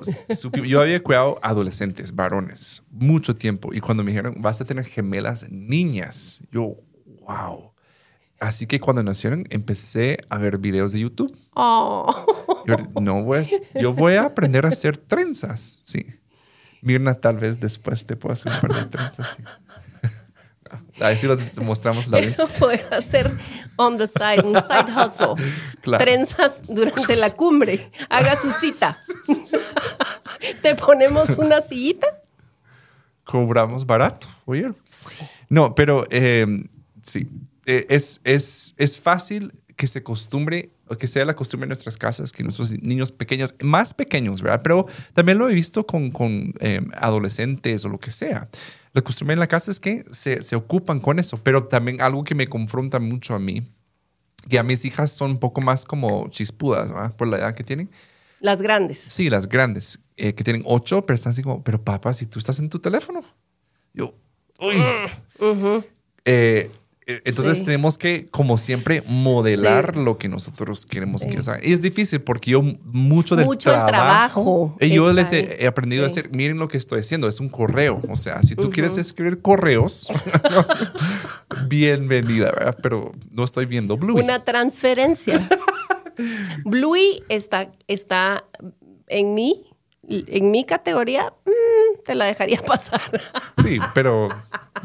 yo 0.64 0.80
había 0.80 1.02
cuidado 1.02 1.38
adolescentes, 1.42 2.14
varones, 2.14 2.82
mucho 2.90 3.34
tiempo, 3.34 3.72
y 3.72 3.80
cuando 3.80 4.02
me 4.02 4.10
dijeron, 4.10 4.36
vas 4.38 4.60
a 4.60 4.64
tener 4.64 4.84
gemelas 4.84 5.50
niñas, 5.50 6.42
yo, 6.50 6.76
wow. 7.26 7.72
Así 8.40 8.66
que 8.66 8.80
cuando 8.80 9.02
nacieron, 9.02 9.44
empecé 9.50 10.18
a 10.28 10.38
ver 10.38 10.58
videos 10.58 10.92
de 10.92 11.00
YouTube. 11.00 11.36
Oh. 11.54 12.26
Yo, 12.66 12.76
no, 13.00 13.24
pues, 13.24 13.50
yo 13.74 13.92
voy 13.92 14.14
a 14.14 14.24
aprender 14.24 14.64
a 14.64 14.68
hacer 14.68 14.96
trenzas, 14.96 15.80
sí. 15.82 16.06
Mirna, 16.80 17.14
tal 17.14 17.38
vez 17.38 17.58
después 17.58 18.06
te 18.06 18.14
pueda 18.14 18.34
hacer 18.34 18.52
un 18.52 18.60
par 18.60 18.74
de 18.74 18.84
trenzas. 18.86 19.28
Sí. 19.36 19.42
Ahí 21.00 21.16
sí 21.16 21.26
los 21.26 21.40
mostramos 21.58 22.08
la 22.08 22.18
Eso 22.18 22.48
puede 22.48 22.82
hacer 22.94 23.30
on 23.76 23.96
the 23.96 24.06
side, 24.06 24.42
un 24.44 24.54
side 24.62 24.92
hustle. 24.92 25.34
Trenzas 25.82 26.62
durante 26.66 27.16
la 27.16 27.34
cumbre. 27.34 27.90
Haga 28.08 28.36
su 28.36 28.50
cita. 28.50 29.02
¿Te 30.62 30.74
ponemos 30.74 31.30
una 31.30 31.60
sillita? 31.60 32.06
Cobramos 33.24 33.84
barato, 33.84 34.28
oye. 34.46 34.72
No, 35.50 35.74
pero 35.74 36.06
eh, 36.10 36.46
sí, 37.02 37.28
eh, 37.66 37.86
es, 37.90 38.20
es, 38.24 38.74
es 38.78 38.98
fácil 38.98 39.52
que 39.76 39.86
se 39.86 40.00
acostumbre 40.00 40.70
o 40.88 40.96
que 40.96 41.06
sea 41.06 41.24
la 41.24 41.34
costumbre 41.34 41.66
en 41.66 41.68
nuestras 41.68 41.96
casas 41.96 42.32
que 42.32 42.42
nuestros 42.42 42.72
niños 42.82 43.12
pequeños, 43.12 43.54
más 43.60 43.94
pequeños, 43.94 44.42
¿verdad? 44.42 44.60
Pero 44.62 44.86
también 45.12 45.38
lo 45.38 45.48
he 45.48 45.54
visto 45.54 45.86
con, 45.86 46.10
con 46.10 46.54
eh, 46.60 46.80
adolescentes 46.94 47.84
o 47.84 47.88
lo 47.88 47.98
que 47.98 48.10
sea. 48.10 48.48
La 48.92 49.02
costumbre 49.02 49.34
en 49.34 49.40
la 49.40 49.46
casa 49.46 49.70
es 49.70 49.80
que 49.80 50.04
se, 50.10 50.42
se, 50.42 50.56
ocupan 50.56 50.98
con 50.98 51.18
eso, 51.18 51.38
pero 51.42 51.64
también 51.64 52.00
algo 52.00 52.24
que 52.24 52.34
me 52.34 52.46
confronta 52.46 52.98
mucho 52.98 53.34
a 53.34 53.38
mí, 53.38 53.70
que 54.48 54.58
a 54.58 54.62
mis 54.62 54.84
hijas 54.84 55.12
son 55.12 55.32
un 55.32 55.38
poco 55.38 55.60
más 55.60 55.84
como 55.84 56.28
chispudas, 56.30 56.90
¿verdad? 56.90 57.14
Por 57.14 57.28
la 57.28 57.38
edad 57.38 57.54
que 57.54 57.64
tienen. 57.64 57.90
Las 58.40 58.62
grandes. 58.62 58.98
Sí, 58.98 59.30
las 59.30 59.48
grandes, 59.48 60.00
eh, 60.16 60.34
que 60.34 60.44
tienen 60.44 60.62
ocho, 60.64 61.04
pero 61.04 61.14
están 61.14 61.32
así 61.32 61.42
como, 61.42 61.62
pero 61.62 61.82
papá, 61.82 62.14
si 62.14 62.26
tú 62.26 62.38
estás 62.38 62.58
en 62.58 62.68
tu 62.68 62.78
teléfono. 62.78 63.22
Yo, 63.92 64.14
uy. 64.60 64.76
eh, 66.24 66.70
entonces 67.08 67.64
tenemos 67.64 67.96
que, 67.96 68.26
como 68.26 68.58
siempre, 68.58 69.02
modelar 69.08 69.96
lo 69.96 70.18
que 70.18 70.28
nosotros 70.28 70.84
queremos 70.84 71.24
que 71.24 71.42
sea. 71.42 71.58
Y 71.62 71.72
es 71.72 71.80
difícil 71.80 72.20
porque 72.20 72.50
yo 72.50 72.62
mucho 72.62 73.34
del 73.34 73.46
mucho 73.46 73.70
trabajo, 73.70 74.76
y 74.78 74.90
yo 74.90 75.10
les 75.14 75.32
he, 75.32 75.66
aprendido 75.66 76.02
a 76.04 76.08
decir, 76.08 76.28
miren 76.32 76.58
lo 76.58 76.68
que 76.68 76.76
estoy 76.76 77.00
haciendo, 77.00 77.26
es 77.26 77.40
un 77.40 77.48
correo. 77.48 78.02
O 78.10 78.16
sea, 78.16 78.42
si 78.42 78.56
tú 78.56 78.70
quieres 78.70 78.98
escribir 78.98 79.40
correos, 79.40 80.08
bienvenida, 81.66 82.52
¿verdad? 82.52 82.76
Pero 82.82 83.12
no 83.32 83.42
estoy 83.42 83.64
viendo 83.64 83.96
Bluey. 83.96 84.22
Una 84.22 84.44
transferencia. 84.44 85.40
Bluey 86.66 87.22
está, 87.30 87.72
está 87.86 88.44
en 89.06 89.32
mí, 89.32 89.64
en 90.06 90.50
mi 90.50 90.66
categoría, 90.66 91.32
mm, 91.46 92.02
te 92.04 92.14
la 92.14 92.26
dejaría 92.26 92.60
pasar. 92.66 93.22
sí, 93.62 93.78
pero 93.94 94.28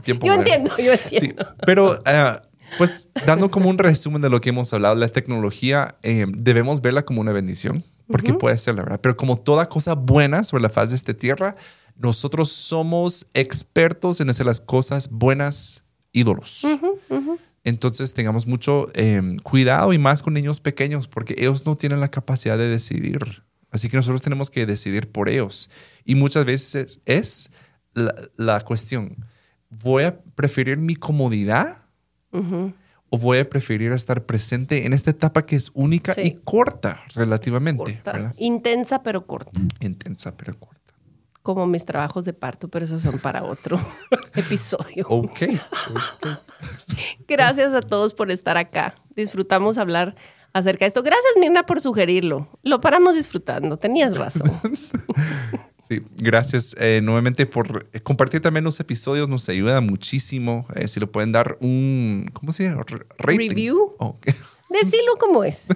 yo 0.06 0.34
entiendo, 0.34 0.72
yo 0.78 0.94
entiendo. 0.94 1.48
pero, 1.66 2.02
eh, 2.06 2.40
pues, 2.78 3.10
dando 3.26 3.50
como 3.52 3.70
un 3.70 3.78
resumen 3.78 4.22
de 4.22 4.30
lo 4.30 4.42
que 4.42 4.50
hemos 4.50 4.74
hablado, 4.74 4.96
la 4.96 5.08
tecnología 5.08 5.96
eh, 6.04 6.26
debemos 6.30 6.82
verla 6.82 7.04
como 7.04 7.22
una 7.22 7.32
bendición, 7.32 7.84
porque 8.08 8.34
puede 8.34 8.58
ser 8.58 8.76
la 8.76 8.84
verdad. 8.84 9.00
Pero 9.02 9.18
como 9.18 9.38
toda 9.38 9.70
cosa 9.70 9.94
buena 9.94 10.44
sobre 10.44 10.64
la 10.64 10.70
faz 10.70 10.90
de 10.90 10.96
esta 10.96 11.14
tierra, 11.14 11.56
nosotros 11.96 12.52
somos 12.52 13.28
expertos 13.34 14.20
en 14.20 14.30
hacer 14.30 14.46
las 14.46 14.60
cosas 14.60 15.10
buenas 15.10 15.84
ídolos. 16.12 16.66
Entonces 17.64 18.14
tengamos 18.14 18.46
mucho 18.46 18.88
eh, 18.94 19.22
cuidado 19.44 19.94
y 19.94 19.98
más 19.98 20.22
con 20.22 20.34
niños 20.34 20.60
pequeños 20.60 21.08
porque 21.08 21.36
ellos 21.38 21.66
no 21.66 21.78
tienen 21.78 22.00
la 22.00 22.12
capacidad 22.12 22.58
de 22.58 22.68
decidir. 22.68 23.44
Así 23.72 23.90
que 23.90 23.98
nosotros 23.98 24.22
tenemos 24.22 24.50
que 24.50 24.66
decidir 24.66 25.12
por 25.12 25.30
ellos. 25.30 25.70
Y 26.04 26.16
muchas 26.16 26.46
veces 26.46 27.00
es 27.06 27.50
la, 27.94 28.14
la 28.36 28.60
cuestión 28.62 29.26
voy 29.82 30.04
a 30.04 30.20
preferir 30.36 30.78
mi 30.78 30.96
comodidad 30.96 31.84
o 33.10 33.18
voy 33.18 33.38
a 33.38 33.48
preferir 33.50 33.92
estar 33.92 34.26
presente 34.26 34.86
en 34.86 34.94
esta 34.94 35.12
etapa 35.12 35.46
que 35.46 35.56
es 35.56 35.72
única 35.74 36.20
y 36.20 36.32
corta 36.44 37.02
relativamente. 37.14 38.02
Intensa 38.38 39.04
pero 39.04 39.26
corta. 39.26 39.52
Intensa 39.80 40.36
pero 40.36 40.58
corta. 40.58 40.94
Como 41.44 41.68
mis 41.68 41.86
trabajos 41.86 42.26
de 42.26 42.34
parto, 42.34 42.70
pero 42.70 42.86
esos 42.86 43.02
son 43.02 43.20
para 43.20 43.44
otro 43.44 43.78
episodio. 44.36 45.06
Ok. 45.10 45.42
Gracias 47.28 47.74
a 47.74 47.82
todos 47.82 48.14
por 48.14 48.32
estar 48.32 48.58
acá. 48.58 48.96
Disfrutamos 49.16 49.78
hablar 49.78 50.16
acerca 50.54 50.86
de 50.86 50.88
esto. 50.88 51.04
Gracias, 51.04 51.34
Mirna, 51.40 51.66
por 51.66 51.82
sugerirlo. 51.82 52.48
Lo 52.64 52.80
paramos 52.80 53.16
disfrutando. 53.16 53.78
Tenías 53.78 54.16
razón. 54.16 54.50
Sí, 55.88 56.02
gracias 56.16 56.76
eh, 56.80 57.02
nuevamente 57.04 57.46
por 57.46 57.88
eh, 57.92 58.00
compartir 58.00 58.42
también 58.42 58.64
los 58.64 58.80
episodios, 58.80 59.28
nos 59.28 59.50
ayuda 59.50 59.82
muchísimo. 59.82 60.66
Eh, 60.76 60.88
si 60.88 61.00
lo 61.00 61.12
pueden 61.12 61.32
dar 61.32 61.58
un, 61.60 62.30
¿cómo 62.34 62.52
se 62.52 62.64
llama? 62.64 62.86
Review. 63.18 63.96
Oh, 64.00 64.18
Decirlo 64.70 65.14
como 65.20 65.44
es. 65.44 65.68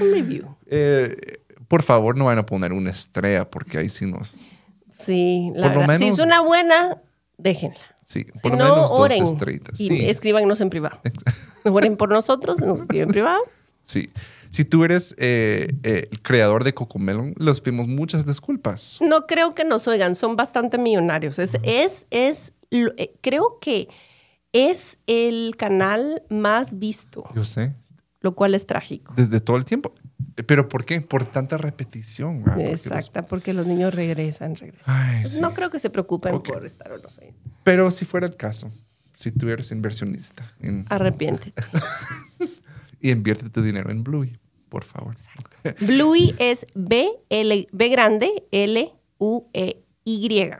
Un 0.00 0.12
review. 0.12 0.56
por 1.68 1.82
favor, 1.82 2.18
no 2.18 2.26
van 2.26 2.38
a 2.38 2.46
poner 2.46 2.72
una 2.72 2.90
estrella 2.90 3.48
porque 3.48 3.78
ahí 3.78 3.88
sí 3.88 4.04
nos... 4.06 4.62
Sí, 4.90 5.50
la 5.54 5.68
verdad. 5.68 5.98
si 5.98 6.08
es 6.08 6.18
una 6.18 6.40
buena, 6.40 7.00
déjenla. 7.38 7.78
Sí, 8.04 8.26
por 8.42 8.52
lo 8.52 8.58
menos 8.58 8.90
dos 8.90 9.10
estrellitas. 9.10 9.80
Y 9.80 10.06
escríbanos 10.06 10.60
en 10.60 10.68
privado. 10.68 11.00
Oren 11.64 11.96
por 11.96 12.10
nosotros, 12.10 12.60
nos 12.60 12.82
escriben 12.82 13.08
en 13.08 13.12
privado. 13.12 13.40
Sí. 13.82 14.10
Si 14.50 14.64
tú 14.64 14.84
eres 14.84 15.14
eh, 15.18 15.68
eh, 15.82 16.08
el 16.10 16.22
creador 16.22 16.62
de 16.62 16.74
Cocomelon, 16.74 17.34
les 17.38 17.60
pedimos 17.60 17.88
muchas 17.88 18.26
disculpas. 18.26 18.98
No 19.00 19.26
creo 19.26 19.54
que 19.54 19.64
nos 19.64 19.88
oigan, 19.88 20.14
son 20.14 20.36
bastante 20.36 20.76
millonarios. 20.76 21.38
Es, 21.38 21.56
es, 21.62 22.06
es, 22.10 22.52
eh, 22.70 23.14
creo 23.22 23.58
que 23.60 23.88
es 24.52 24.98
el 25.06 25.54
canal 25.56 26.22
más 26.28 26.78
visto. 26.78 27.24
Yo 27.34 27.44
sé. 27.44 27.74
Lo 28.20 28.34
cual 28.34 28.54
es 28.54 28.66
trágico. 28.66 29.14
Desde 29.16 29.40
todo 29.40 29.56
el 29.56 29.64
tiempo. 29.64 29.94
¿Pero 30.46 30.68
por 30.68 30.84
qué? 30.84 31.00
Por 31.00 31.26
tanta 31.26 31.58
repetición. 31.58 32.44
Exacto, 32.58 33.22
porque 33.28 33.52
los 33.52 33.66
niños 33.66 33.94
regresan, 33.94 34.54
regresan. 34.54 35.40
No 35.40 35.54
creo 35.54 35.70
que 35.70 35.78
se 35.78 35.90
preocupen 35.90 36.40
por 36.42 36.64
estar 36.64 36.92
o 36.92 36.98
no 36.98 37.08
sé. 37.08 37.34
Pero 37.64 37.90
si 37.90 38.04
fuera 38.04 38.26
el 38.26 38.36
caso, 38.36 38.70
si 39.16 39.30
tú 39.30 39.48
eres 39.48 39.70
inversionista. 39.70 40.44
En... 40.60 40.86
Arrepiéntete. 40.88 41.62
y 43.02 43.10
invierte 43.10 43.50
tu 43.50 43.62
dinero 43.62 43.90
en 43.90 44.02
Bluey 44.04 44.32
por 44.72 44.84
favor. 44.84 45.14
Bluey 45.80 46.34
es 46.38 46.64
B, 46.74 47.10
L, 47.28 47.68
B 47.72 47.88
grande, 47.90 48.44
L, 48.52 48.90
U, 49.18 49.44
E, 49.52 49.84
Y. 50.02 50.50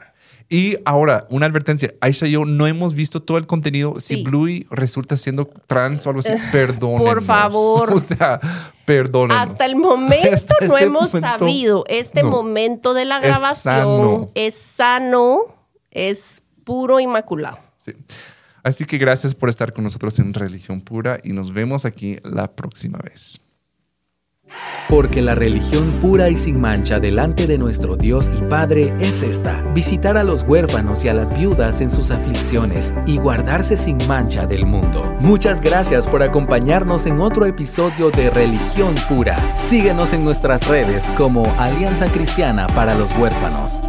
Y 0.51 0.77
ahora, 0.85 1.27
una 1.31 1.47
advertencia. 1.47 1.95
Aisha 2.03 2.27
y 2.27 2.33
yo 2.33 2.45
no 2.45 2.67
hemos 2.67 2.93
visto 2.93 3.23
todo 3.23 3.39
el 3.39 3.47
contenido. 3.47 3.99
Si 3.99 4.23
Bluey 4.23 4.67
resulta 4.71 5.17
siendo 5.17 5.47
trans 5.67 6.07
o 6.07 6.11
algo 6.11 6.21
así, 6.21 6.35
perdón. 6.53 6.99
Por 6.99 7.23
favor. 7.23 7.91
O 7.95 7.99
sea, 7.99 8.39
perdón. 8.85 9.33
Hasta 9.33 9.65
el 9.65 9.77
momento 9.77 10.55
no 10.61 10.77
este 10.77 10.85
hemos 10.85 11.11
sabido. 11.11 11.87
Este 11.89 12.23
momento 12.23 12.93
de 12.93 13.07
la 13.07 13.19
grabación 13.19 14.31
es 14.35 14.57
sano, 14.57 15.41
es 15.91 16.43
puro 16.65 17.01
inmaculado. 17.01 17.57
Sí. 17.79 17.93
Así 18.63 18.85
que 18.85 18.99
gracias 18.99 19.35
por 19.35 19.49
estar 19.49 19.73
con 19.73 19.85
nosotros 19.85 20.19
en 20.19 20.35
Religión 20.35 20.81
Pura 20.81 21.19
y 21.25 21.33
nos 21.33 21.53
vemos 21.53 21.85
aquí 21.85 22.19
la 22.23 22.55
próxima 22.55 22.99
vez. 22.99 23.41
Porque 24.89 25.23
la 25.23 25.35
religión 25.35 25.91
pura 26.03 26.29
y 26.29 26.37
sin 26.37 26.61
mancha 26.61 27.01
delante 27.01 27.47
de 27.47 27.57
nuestro 27.57 27.97
Dios 27.97 28.31
y 28.39 28.45
Padre 28.45 28.93
es 29.01 29.23
esta, 29.23 29.63
visitar 29.73 30.19
a 30.19 30.25
los 30.25 30.43
huérfanos 30.43 31.05
y 31.05 31.09
a 31.09 31.15
las 31.15 31.35
viudas 31.35 31.81
en 31.81 31.91
sus 31.91 32.11
aflicciones 32.11 32.93
y 33.07 33.17
guardarse 33.17 33.79
sin 33.79 33.97
mancha 34.07 34.47
del 34.47 34.67
mundo. 34.67 35.17
Muchas 35.21 35.63
gracias 35.63 36.07
por 36.07 36.23
acompañarnos 36.23 37.07
en 37.07 37.21
otro 37.21 37.47
episodio 37.47 38.11
de 38.11 38.29
Religión 38.31 38.95
Pura. 39.09 39.39
Síguenos 39.55 40.13
en 40.13 40.25
nuestras 40.25 40.67
redes 40.69 41.05
como 41.17 41.45
Alianza 41.59 42.11
Cristiana 42.13 42.67
para 42.67 42.95
los 42.95 43.11
Huérfanos. 43.17 43.83